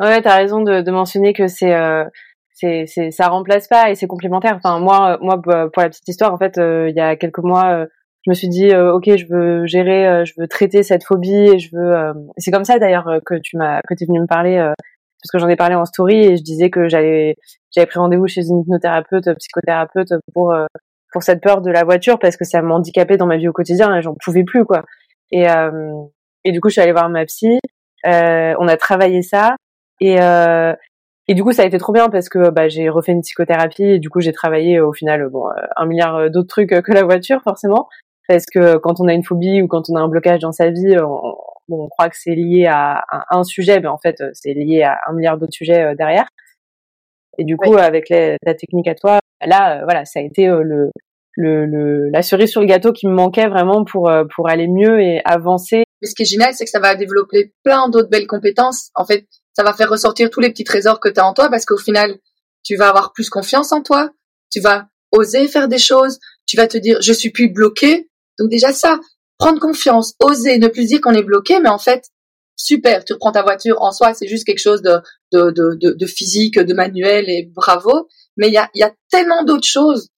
[0.00, 2.04] Ouais, t'as raison de, de, mentionner que c'est euh,
[2.60, 4.56] c'est c'est ça remplace pas et c'est complémentaire.
[4.56, 7.16] Enfin moi euh, moi bah, pour la petite histoire en fait euh, il y a
[7.16, 7.86] quelques mois
[8.24, 11.70] je me suis dit ok je veux gérer je veux traiter cette phobie et je
[11.74, 14.72] veux c'est comme ça d'ailleurs que tu m'as que tu es venu me parler
[15.22, 17.36] parce que j'en ai parlé en story et je disais que j'allais
[17.74, 20.66] j'avais pris rendez-vous chez une hypnothérapeute, psychothérapeute pour euh,
[21.12, 23.94] pour cette peur de la voiture parce que ça m'handicapait dans ma vie au quotidien
[23.96, 24.84] et j'en pouvais plus quoi.
[25.32, 25.92] Et euh,
[26.44, 27.58] et du coup je suis allée voir ma psy,
[28.06, 29.56] euh, on a travaillé ça
[30.00, 30.74] et euh,
[31.28, 33.84] et du coup ça a été trop bien parce que bah j'ai refait une psychothérapie
[33.84, 35.44] et du coup j'ai travaillé au final bon
[35.76, 37.88] un milliard d'autres trucs que la voiture forcément
[38.28, 40.70] parce que quand on a une phobie ou quand on a un blocage dans sa
[40.70, 41.34] vie on,
[41.68, 44.82] bon, on croit que c'est lié à, un sujet, mais en fait, euh, c'est lié
[44.82, 46.28] à un milliard d'autres sujets euh, derrière.
[47.38, 50.90] Et du coup, avec la technique à toi, là, euh, voilà, ça a été le,
[51.36, 55.00] le, le, la cerise sur le gâteau qui me manquait vraiment pour pour aller mieux
[55.00, 55.84] et avancer.
[56.02, 58.90] Mais ce qui est génial, c'est que ça va développer plein d'autres belles compétences.
[58.96, 59.26] En fait,
[59.58, 61.78] ça va faire ressortir tous les petits trésors que tu as en toi parce qu'au
[61.78, 62.16] final,
[62.62, 64.08] tu vas avoir plus confiance en toi,
[64.52, 68.08] tu vas oser faire des choses, tu vas te dire je suis plus bloqué.
[68.38, 69.00] Donc déjà ça,
[69.36, 72.04] prendre confiance, oser, ne plus dire qu'on est bloqué, mais en fait,
[72.54, 75.00] super, tu reprends ta voiture en soi, c'est juste quelque chose de,
[75.32, 78.08] de, de, de, physique, de manuel et bravo.
[78.36, 80.10] Mais il y a, y a tellement d'autres choses.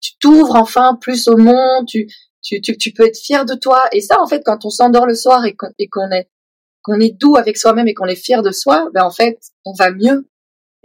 [0.00, 2.06] Tu t'ouvres enfin plus au monde, tu,
[2.42, 3.84] tu, tu, tu, peux être fier de toi.
[3.92, 6.30] Et ça, en fait, quand on s'endort le soir et qu'on est,
[6.82, 9.72] qu'on est doux avec soi-même et qu'on est fier de soi, ben en fait, on
[9.78, 10.26] va mieux.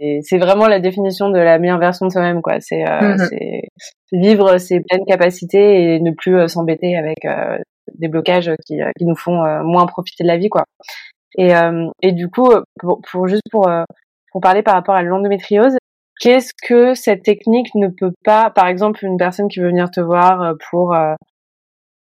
[0.00, 2.60] Et c'est vraiment la définition de la meilleure version de soi-même, quoi.
[2.60, 3.60] C'est euh, mm-hmm.
[4.12, 7.58] vivre ses pleines capacités et ne plus euh, s'embêter avec euh,
[7.94, 10.64] des blocages qui, euh, qui nous font moins profiter de la vie, quoi.
[11.36, 13.70] Et, euh, et du coup, pour, pour juste pour,
[14.32, 15.76] pour parler par rapport à l'endométriose,
[16.20, 20.00] qu'est-ce que cette technique ne peut pas, par exemple, une personne qui veut venir te
[20.00, 20.94] voir pour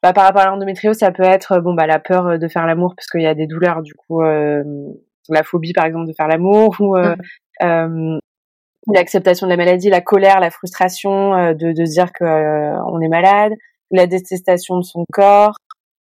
[0.03, 2.95] bah, par rapport à l'endométriose, ça peut être bon bah la peur de faire l'amour
[2.97, 4.65] parce qu'il y a des douleurs, du coup euh,
[5.29, 7.15] la phobie par exemple de faire l'amour ou euh,
[7.63, 8.19] mmh.
[8.93, 13.09] l'acceptation de la maladie, la colère, la frustration de, de se dire que on est
[13.09, 13.53] malade,
[13.91, 15.55] la détestation de son corps,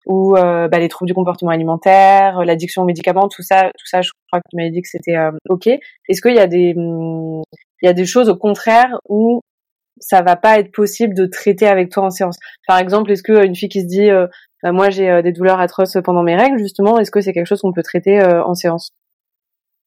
[0.06, 3.86] ou euh, bah, les troubles du comportement alimentaire, euh, l'addiction aux médicaments, tout ça, tout
[3.86, 5.68] ça, je crois que tu m'avais dit que c'était euh, ok.
[6.08, 7.42] Est-ce qu'il y a des, hum,
[7.82, 9.40] il y a des choses au contraire où
[10.02, 12.36] ça va pas être possible de traiter avec toi en séance
[12.66, 14.08] Par exemple, est-ce que une fille qui se dit
[14.62, 16.98] bah, moi j'ai des douleurs atroces pendant mes règles justement.
[16.98, 18.90] Est-ce que c'est quelque chose qu'on peut traiter en séance?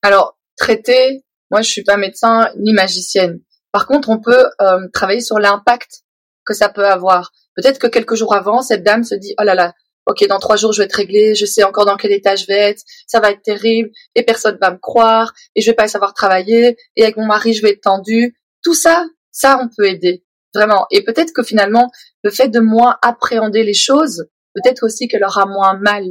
[0.01, 3.39] Alors traiter, moi je suis pas médecin ni magicienne.
[3.71, 4.45] Par contre, on peut
[4.93, 6.01] travailler sur l'impact
[6.45, 7.31] que ça peut avoir.
[7.55, 9.73] Peut-être que quelques jours avant, cette dame se dit oh là là,
[10.05, 12.45] ok, dans trois jours, je vais être réglée, je sais encore dans quel état je
[12.45, 15.87] vais être, ça va être terrible, et personne va me croire, et je vais pas
[15.87, 18.35] savoir travailler, et avec mon mari, je vais être tendue.
[18.63, 19.05] Tout ça,
[19.35, 20.23] ça, on peut aider,
[20.53, 20.87] vraiment.
[20.91, 21.91] Et peut-être que finalement,
[22.23, 26.05] le fait de moins appréhender les choses, peut-être aussi qu'elle aura moins mal.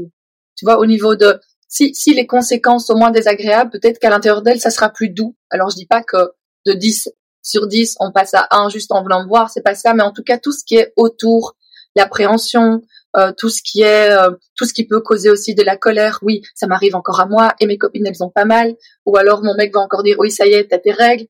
[0.57, 4.43] Tu vois, au niveau de, si, si les conséquences sont moins désagréables, peut-être qu'à l'intérieur
[4.43, 5.35] d'elle, ça sera plus doux.
[5.49, 6.33] Alors, je dis pas que
[6.66, 7.09] de 10
[7.43, 10.12] sur 10, on passe à 1 juste en voulant voir, c'est pas ça, mais en
[10.12, 11.57] tout cas, tout ce qui est autour,
[11.97, 12.83] l'appréhension,
[13.16, 16.18] euh, tout ce qui est euh, tout ce qui peut causer aussi de la colère.
[16.22, 18.75] Oui, ça m'arrive encore à moi et mes copines elles ont pas mal.
[19.07, 21.27] Ou alors mon mec va encore dire oui ça y est t'as tes règles.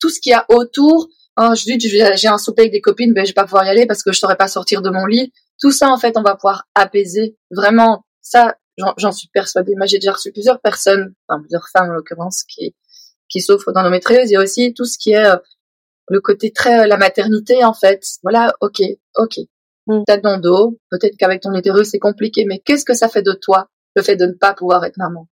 [0.00, 1.08] Tout ce qu'il y a autour.
[1.40, 3.68] Oh, je dis j'ai un souper avec des copines, ben je vais pas pouvoir y
[3.68, 5.32] aller parce que je saurais pas sortir de mon lit.
[5.60, 7.36] Tout ça en fait on va pouvoir apaiser.
[7.52, 8.56] Vraiment ça
[8.96, 9.74] j'en suis persuadée.
[9.76, 12.74] Moi j'ai déjà reçu plusieurs personnes, enfin plusieurs femmes en l'occurrence qui
[13.28, 14.30] qui souffrent d'endométriose.
[14.30, 15.36] Il y a aussi tout ce qui est euh,
[16.08, 18.02] le côté très la maternité en fait.
[18.24, 18.82] Voilà, ok,
[19.16, 19.38] ok.
[19.86, 20.02] Mm.
[20.08, 23.32] T'as ton dos, peut-être qu'avec ton utérus c'est compliqué, mais qu'est-ce que ça fait de
[23.32, 25.28] toi, le fait de ne pas pouvoir être maman?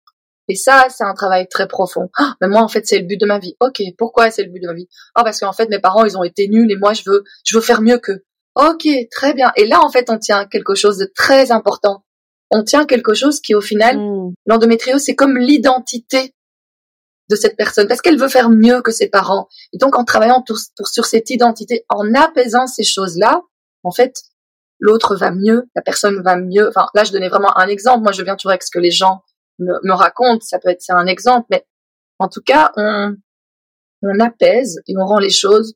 [0.48, 2.10] Et ça, c'est un travail très profond.
[2.18, 3.56] Ah, mais moi, en fait, c'est le but de ma vie.
[3.60, 4.88] Ok, pourquoi c'est le but de ma vie?
[5.16, 7.56] Ah, parce qu'en fait, mes parents, ils ont été nuls et moi, je veux, je
[7.56, 8.24] veux faire mieux qu'eux.
[8.56, 9.52] Ok, très bien.
[9.56, 12.04] Et là, en fait, on tient quelque chose de très important.
[12.52, 14.34] On tient quelque chose qui, au final, mm.
[14.46, 16.34] l'endométriose, c'est comme l'identité
[17.30, 19.48] de cette personne parce qu'elle veut faire mieux que ses parents.
[19.74, 20.44] Et donc, en travaillant
[20.86, 23.42] sur cette identité, en apaisant ces choses-là,
[23.84, 24.14] en fait,
[24.80, 26.70] l'autre va mieux, la personne va mieux.
[26.70, 28.04] Enfin, là, je donnais vraiment un exemple.
[28.04, 29.22] Moi, je viens toujours avec ce que les gens
[29.60, 30.46] me, racontent.
[30.46, 31.66] Ça peut être c'est un exemple, mais
[32.20, 33.16] en tout cas, on,
[34.02, 35.76] on apaise et on rend les choses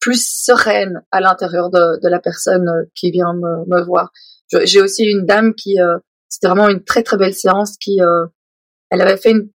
[0.00, 4.10] plus sereines à l'intérieur de, de, la personne qui vient me, me voir.
[4.50, 5.98] J'ai aussi une dame qui, euh,
[6.28, 8.26] c'était vraiment une très très belle séance qui, euh,
[8.90, 9.50] elle avait fait une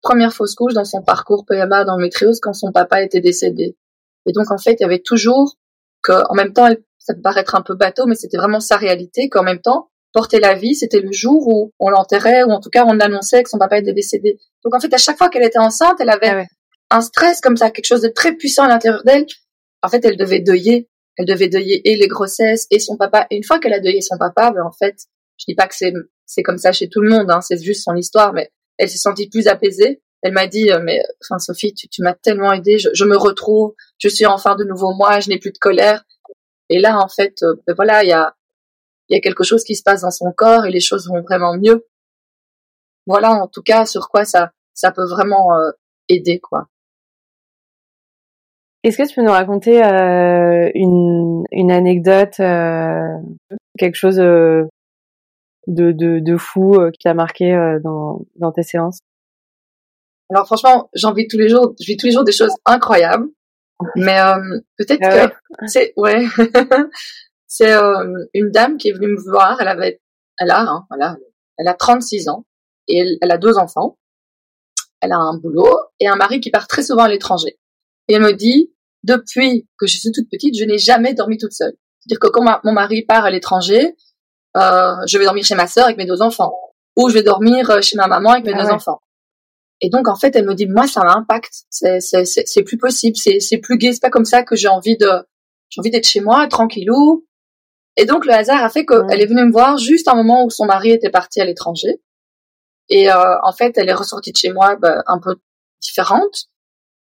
[0.00, 3.76] première fausse couche dans son parcours PMA dans le métriose quand son papa était décédé.
[4.26, 5.56] Et donc en fait, il y avait toujours
[6.02, 8.76] que, en même temps, elle ça peut paraître un peu bateau, mais c'était vraiment sa
[8.76, 12.60] réalité, qu'en même temps, porter la vie, c'était le jour où on l'enterrait, ou en
[12.60, 14.38] tout cas on annonçait que son papa était décédé.
[14.64, 16.46] Donc en fait, à chaque fois qu'elle était enceinte, elle avait
[16.90, 19.26] ah un stress comme ça, quelque chose de très puissant à l'intérieur d'elle.
[19.82, 20.88] En fait, elle devait deuiller.
[21.16, 23.26] Elle devait deuiller et les grossesses et son papa.
[23.30, 24.96] Et une fois qu'elle a deuillé son papa, ben en fait,
[25.38, 25.92] je dis pas que c'est
[26.24, 28.98] c'est comme ça chez tout le monde, hein, c'est juste son histoire, mais elle s'est
[28.98, 30.00] sentie plus apaisée.
[30.22, 33.16] Elle m'a dit, euh, mais enfin Sophie, tu, tu m'as tellement aidée, je, je, me
[33.16, 36.04] retrouve, je suis enfin de nouveau moi, je n'ai plus de colère.
[36.70, 38.34] Et là, en fait, euh, ben voilà, il y a,
[39.14, 41.56] y a quelque chose qui se passe dans son corps et les choses vont vraiment
[41.56, 41.86] mieux.
[43.06, 45.70] Voilà, en tout cas, sur quoi ça, ça peut vraiment euh,
[46.08, 46.68] aider, quoi.
[48.84, 52.34] Est-ce que tu peux nous raconter euh, une, une anecdote,
[53.78, 54.66] quelque chose de,
[55.68, 58.98] de, de fou qui t'a marqué dans, dans tes séances?
[60.32, 63.28] Alors franchement, j'en vis tous les jours, je vis tous les jours des choses incroyables.
[63.96, 66.24] Mais euh, peut-être ah que c'est ouais,
[67.54, 69.60] c'est euh, une dame qui est venue me voir.
[69.60, 70.00] Elle avait,
[70.38, 71.18] elle a, hein, voilà,
[71.58, 72.46] elle a 36 ans
[72.88, 73.98] et elle, elle, a deux enfants.
[75.02, 75.68] Elle a un boulot
[76.00, 77.58] et un mari qui part très souvent à l'étranger.
[78.08, 78.72] Et elle me dit,
[79.02, 81.74] depuis que je suis toute petite, je n'ai jamais dormi toute seule.
[82.00, 83.96] C'est-à-dire que quand mon mari part à l'étranger,
[84.56, 86.54] euh, je vais dormir chez ma sœur avec mes deux enfants,
[86.96, 89.02] ou je vais dormir chez ma maman avec mes ah deux enfants.
[89.82, 93.16] Et donc en fait, elle me dit moi ça m'impacte, c'est c'est c'est plus possible,
[93.18, 95.10] c'est c'est plus gai, c'est pas comme ça que j'ai envie de
[95.68, 97.26] j'ai envie d'être chez moi tranquillou.
[97.96, 100.50] Et donc le hasard a fait qu'elle est venue me voir juste un moment où
[100.50, 102.00] son mari était parti à l'étranger.
[102.88, 105.36] Et euh, en fait, elle est ressortie de chez moi bah, un peu
[105.80, 106.46] différente.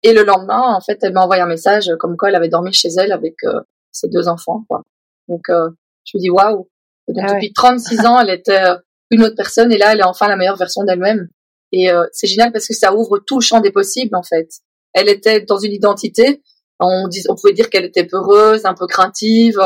[0.02, 2.72] Et le lendemain, en fait, elle m'a envoyé un message comme quoi elle avait dormi
[2.72, 3.60] chez elle avec euh,
[3.90, 4.64] ses deux enfants.
[4.68, 4.82] Quoi.
[5.28, 5.70] Donc euh,
[6.04, 6.68] je me dis waouh.
[7.08, 8.62] Ah depuis 36 ans, elle était
[9.10, 11.28] une autre personne et là, elle est enfin la meilleure version d'elle-même.
[11.72, 14.48] Et euh, c'est génial parce que ça ouvre tout le champ des possibles en fait.
[14.92, 16.42] Elle était dans une identité.
[16.80, 19.60] On, dit, on pouvait dire qu'elle était peureuse, un peu craintive,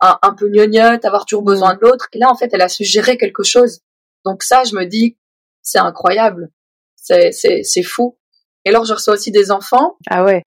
[0.00, 2.08] un, un peu gnognotte, avoir toujours besoin de l'autre.
[2.12, 3.80] Et là, en fait, elle a su gérer quelque chose.
[4.24, 5.16] Donc ça, je me dis,
[5.62, 6.50] c'est incroyable.
[6.96, 8.18] C'est, c'est, c'est fou.
[8.64, 9.96] Et alors, je reçois aussi des enfants.
[10.08, 10.42] Ah ouais.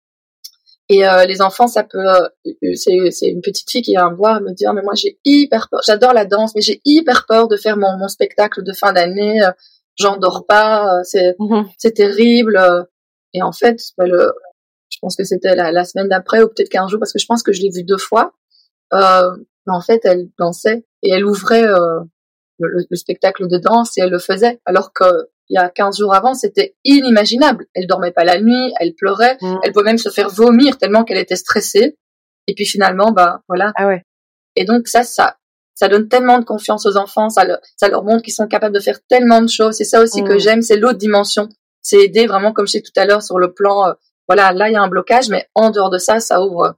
[0.89, 2.27] Et euh, les enfants, ça peut, euh,
[2.75, 5.17] c'est, c'est une petite fille qui vient me voir et me dire, mais moi j'ai
[5.23, 8.73] hyper peur, j'adore la danse, mais j'ai hyper peur de faire mon, mon spectacle de
[8.73, 9.41] fin d'année
[9.95, 11.65] j'en dors pas, euh, c'est mhm.
[11.77, 12.57] c'est terrible.
[12.57, 12.83] Euh.
[13.33, 14.31] Et en fait, le,
[14.89, 17.25] je pense que c'était la, la, semaine d'après ou peut-être qu'un jour parce que je
[17.25, 18.33] pense que je l'ai vue deux fois.
[18.93, 19.31] Euh,
[19.67, 22.01] en fait, elle dansait et elle ouvrait euh,
[22.59, 25.97] le, le, spectacle de danse et elle le faisait, alors que il y a 15
[25.97, 27.67] jours avant, c'était inimaginable.
[27.73, 29.59] Elle dormait pas la nuit, elle pleurait, mhm.
[29.63, 31.97] elle pouvait même se faire vomir tellement qu'elle était stressée.
[32.47, 33.71] Et puis finalement, bah voilà.
[33.75, 34.03] Ah ouais.
[34.55, 35.37] Et donc ça, ça,
[35.75, 37.45] ça donne tellement de confiance aux enfants, ça,
[37.77, 39.75] ça leur montre qu'ils sont capables de faire tellement de choses.
[39.75, 40.39] C'est ça aussi que mm.
[40.39, 41.49] j'aime, c'est l'autre dimension.
[41.81, 43.93] C'est aider vraiment, comme je disais tout à l'heure, sur le plan, euh,
[44.27, 46.75] voilà, là il y a un blocage, mais en dehors de ça, ça ouvre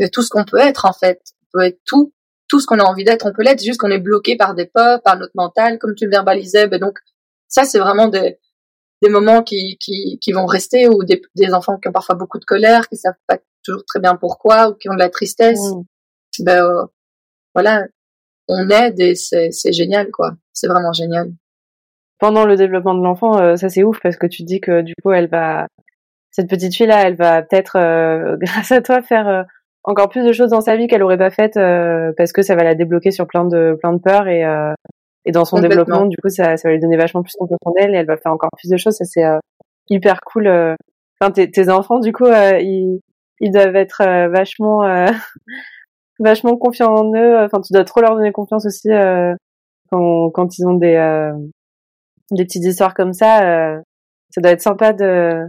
[0.00, 1.20] de tout ce qu'on peut être en fait.
[1.54, 2.12] On peut être tout,
[2.48, 4.66] tout ce qu'on a envie d'être, on peut l'être, juste qu'on est bloqué par des
[4.66, 6.66] peurs, par notre mental, comme tu le verbalisais.
[6.68, 6.98] Ben donc
[7.48, 8.38] ça, c'est vraiment des,
[9.02, 12.38] des moments qui, qui, qui vont rester ou des, des enfants qui ont parfois beaucoup
[12.38, 15.60] de colère, qui savent pas toujours très bien pourquoi ou qui ont de la tristesse.
[15.60, 15.82] Mm.
[16.40, 16.84] Ben euh,
[17.54, 17.86] voilà,
[18.48, 20.32] on aide et c'est, c'est génial quoi.
[20.52, 21.32] C'est vraiment génial.
[22.18, 24.94] Pendant le développement de l'enfant, euh, ça c'est ouf parce que tu dis que du
[25.02, 25.68] coup elle va
[26.30, 29.44] cette petite fille là, elle va peut-être euh, grâce à toi faire
[29.84, 31.58] encore plus de choses dans sa vie qu'elle aurait pas faites
[32.16, 34.44] parce que ça va la débloquer sur plein de plein de peurs et
[35.26, 37.72] et dans son développement du coup ça, ça va lui donner vachement plus confiance en
[37.76, 39.24] elle et elle va faire encore plus de choses ça c'est
[39.90, 40.48] hyper cool
[41.20, 43.00] enfin tes, tes enfants du coup ils
[43.40, 44.82] ils doivent être vachement
[46.18, 47.38] vachement confiants en eux.
[47.38, 49.34] Enfin, tu dois trop leur donner confiance aussi euh,
[49.90, 51.32] quand, quand ils ont des euh,
[52.30, 53.42] des petites histoires comme ça.
[53.42, 53.80] Euh,
[54.30, 55.46] ça doit être sympa de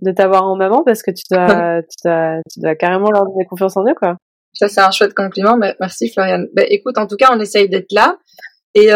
[0.00, 3.46] de t'avoir en maman parce que tu dois tu dois tu dois carrément leur donner
[3.46, 4.16] confiance en eux quoi.
[4.54, 5.56] Ça c'est un chouette compliment.
[5.56, 6.48] Merci Floriane.
[6.54, 8.16] Ben, écoute, en tout cas, on essaye d'être là
[8.74, 8.92] et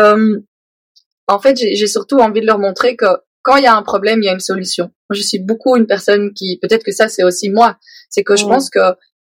[1.28, 3.06] en fait, j'ai surtout envie de leur montrer que
[3.42, 4.84] quand il y a un problème, il y a une solution.
[5.08, 7.76] Moi, je suis beaucoup une personne qui, peut-être que ça, c'est aussi moi,
[8.08, 8.78] c'est que je pense que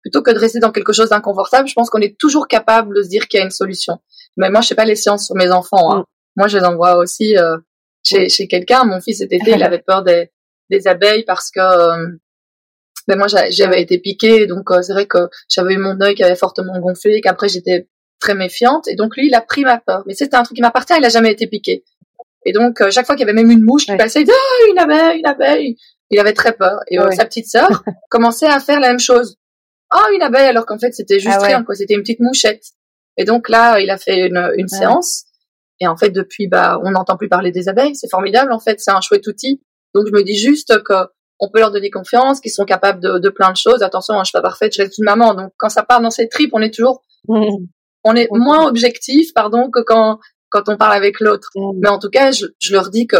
[0.03, 3.03] plutôt que de rester dans quelque chose d'inconfortable, je pense qu'on est toujours capable de
[3.03, 3.99] se dire qu'il y a une solution.
[4.37, 5.93] Mais moi, je sais pas les sciences sur mes enfants.
[5.93, 6.01] Hein.
[6.01, 6.05] Mm.
[6.37, 7.59] Moi, je les envoie aussi euh,
[8.07, 8.29] chez, mm.
[8.31, 8.85] chez quelqu'un.
[8.85, 10.31] Mon fils cet été, il avait peur des,
[10.71, 12.07] des abeilles parce que euh,
[13.07, 16.23] ben moi, j'avais été piquée, donc euh, c'est vrai que j'avais eu mon œil qui
[16.23, 17.89] avait fortement gonflé, qu'après j'étais
[18.21, 20.03] très méfiante, et donc lui, il a pris ma peur.
[20.07, 21.85] Mais c'était un truc qui m'appartient, il a jamais été piqué.
[22.45, 24.71] Et donc, chaque fois qu'il y avait même une mouche qui passait, il disait, ah,
[24.71, 25.77] une abeille, une abeille.
[26.11, 26.81] Il avait très peur.
[26.89, 29.39] Et sa petite sœur commençait à faire la même chose.
[29.95, 31.75] Oh une abeille alors qu'en fait c'était juste ah rien quoi.
[31.75, 32.63] C'était une petite mouchette.
[33.17, 35.25] Et donc là il a fait une, une séance.
[35.81, 37.97] Et en fait depuis bah on n'entend plus parler des abeilles.
[37.97, 38.81] C'est formidable en fait.
[38.81, 39.63] C'est un chouette outil
[39.95, 40.95] donc je me dis juste que
[41.41, 44.25] on peut leur donner confiance qu'ils sont capables de, de plein de choses attention hein,
[44.25, 46.51] je suis pas parfaite je reste une maman donc quand ça part dans ces tripes
[46.53, 50.19] on est toujours on est moins objectif pardon que quand
[50.51, 53.19] quand on parle avec l'autre mais en tout cas je, je leur dis que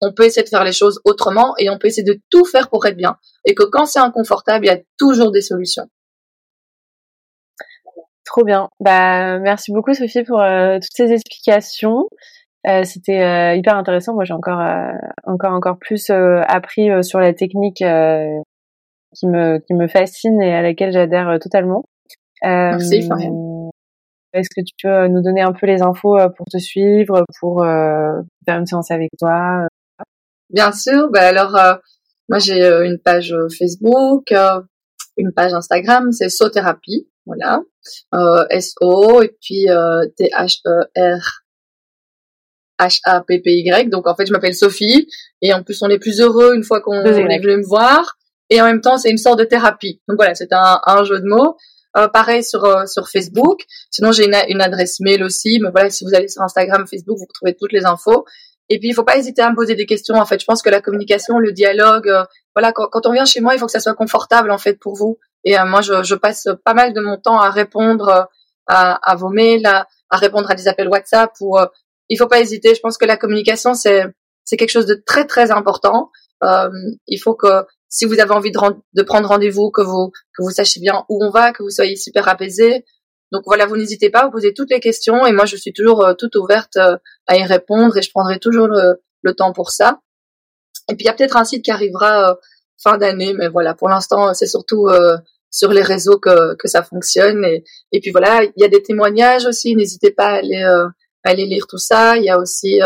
[0.00, 2.70] on peut essayer de faire les choses autrement et on peut essayer de tout faire
[2.70, 3.16] pour être bien.
[3.44, 5.86] Et que quand c'est inconfortable, il y a toujours des solutions.
[8.24, 8.68] Trop bien.
[8.78, 12.08] Bah, merci beaucoup Sophie pour euh, toutes ces explications.
[12.66, 14.14] Euh, C'était euh, hyper intéressant.
[14.14, 14.92] Moi, j'ai encore, euh,
[15.24, 17.82] encore, encore plus appris sur la technique
[19.14, 21.84] qui me, qui me fascine et à laquelle j'adhère totalement.
[22.42, 23.08] merci
[24.32, 28.58] Est-ce que tu peux nous donner un peu les infos pour te suivre, pour faire
[28.58, 29.66] une séance avec toi
[30.52, 31.08] Bien sûr.
[31.10, 31.74] Bah alors, euh,
[32.28, 34.32] moi j'ai euh, une page euh, Facebook,
[35.16, 37.62] une page Instagram, c'est Sothérapie, voilà,
[38.50, 39.66] S-O et puis
[40.16, 41.39] T-H-E-R
[42.80, 43.90] H-A-P-P-Y.
[43.90, 45.08] Donc en fait, je m'appelle Sophie
[45.42, 48.16] et en plus on est plus heureux une fois qu'on est venu me voir.
[48.48, 50.00] Et en même temps, c'est une sorte de thérapie.
[50.08, 51.56] Donc voilà, c'est un, un, jeu de mots.
[52.12, 53.60] pareil sur sur Facebook.
[53.92, 55.60] Sinon, j'ai une, une, adresse mail aussi.
[55.62, 58.24] Mais voilà, si vous allez sur Instagram, Facebook, vous trouvez toutes les infos.
[58.70, 60.14] Et puis, il faut pas hésiter à me poser des questions.
[60.14, 62.24] En fait, je pense que la communication, le dialogue, euh,
[62.54, 64.74] voilà, quand, quand, on vient chez moi, il faut que ça soit confortable en fait
[64.74, 65.18] pour vous.
[65.42, 68.22] Et euh, moi, je, je, passe pas mal de mon temps à répondre euh,
[68.68, 71.32] à, à, vos mails, à, à, répondre à des appels WhatsApp.
[71.40, 71.58] Ou
[72.10, 72.74] il faut pas hésiter.
[72.74, 74.04] Je pense que la communication, c'est
[74.44, 76.10] c'est quelque chose de très très important.
[76.42, 78.58] il faut que si vous avez envie de,
[78.94, 81.96] de prendre rendez-vous, que vous que vous sachiez bien où on va, que vous soyez
[81.96, 82.84] super apaisé,
[83.32, 86.04] donc voilà, vous n'hésitez pas, vous posez toutes les questions et moi je suis toujours
[86.04, 86.96] euh, toute ouverte euh,
[87.26, 90.00] à y répondre et je prendrai toujours le, le temps pour ça.
[90.90, 92.34] Et puis il y a peut-être un site qui arrivera euh,
[92.82, 94.88] fin d'année, mais voilà, pour l'instant c'est surtout
[95.50, 97.44] sur les réseaux que, que ça fonctionne.
[97.44, 100.64] Et, et puis voilà, il y a des témoignages aussi, n'hésitez pas à aller,
[101.24, 102.16] à aller lire tout ça.
[102.16, 102.80] Il y a aussi,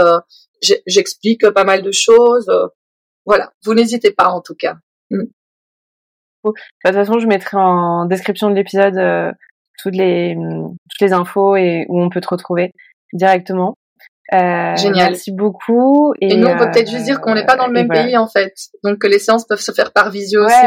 [0.87, 2.51] j'explique pas mal de choses.
[3.25, 4.77] voilà, vous n'hésitez pas en tout cas.
[5.11, 5.25] Mm.
[6.45, 6.51] De
[6.85, 9.35] toute façon, je mettrai en description de l'épisode
[9.79, 12.73] toutes les toutes les infos et où on peut te retrouver
[13.13, 13.77] directement.
[14.33, 15.11] Euh, Génial.
[15.11, 16.15] Merci beaucoup.
[16.21, 18.27] Et, nous, on peut peut-être juste dire qu'on n'est pas dans le même pays en
[18.27, 20.67] fait, donc que les séances peuvent se faire par visio aussi.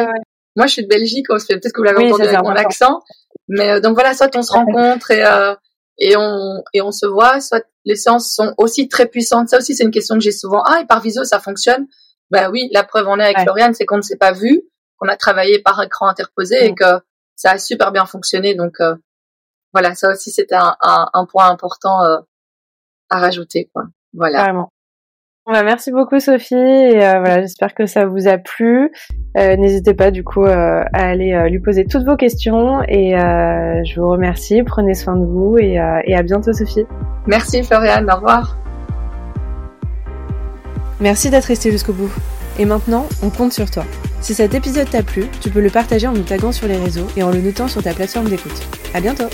[0.56, 3.02] Moi, je suis de Belgique, peut-être que vous l'avez entendu avec mon accent,
[3.48, 5.54] mais euh, donc voilà, soit on se rencontre et euh,
[6.00, 9.50] et on et on se voit, soit les séances sont aussi très puissantes.
[9.50, 10.62] Ça aussi, c'est une question que j'ai souvent.
[10.66, 11.88] Ah, et par visio, ça fonctionne?
[12.30, 14.62] Ben oui, la preuve en est avec Floriane, c'est qu'on ne s'est pas vu,
[14.98, 17.00] qu'on a travaillé par écran interposé et que
[17.36, 18.54] ça a super bien fonctionné.
[18.56, 18.96] Donc euh,
[19.74, 22.18] voilà, ça aussi c'était un, un, un, point important euh,
[23.10, 23.70] à rajouter.
[23.74, 23.86] Quoi.
[24.14, 24.40] Voilà.
[24.40, 24.70] Carrément.
[25.48, 28.92] Bah, merci beaucoup Sophie et euh, voilà j'espère que ça vous a plu.
[29.38, 33.16] Euh, N'hésitez pas du coup euh, à aller euh, lui poser toutes vos questions et
[33.16, 34.62] euh, je vous remercie.
[34.64, 36.86] Prenez soin de vous et, et à bientôt Sophie.
[37.28, 38.58] Merci Floriane, au revoir.
[41.00, 42.12] Merci d'être resté jusqu'au bout.
[42.60, 43.86] Et maintenant, on compte sur toi.
[44.20, 47.08] Si cet épisode t'a plu, tu peux le partager en nous taguant sur les réseaux
[47.16, 48.68] et en le notant sur ta plateforme d'écoute.
[48.94, 49.30] À bientôt!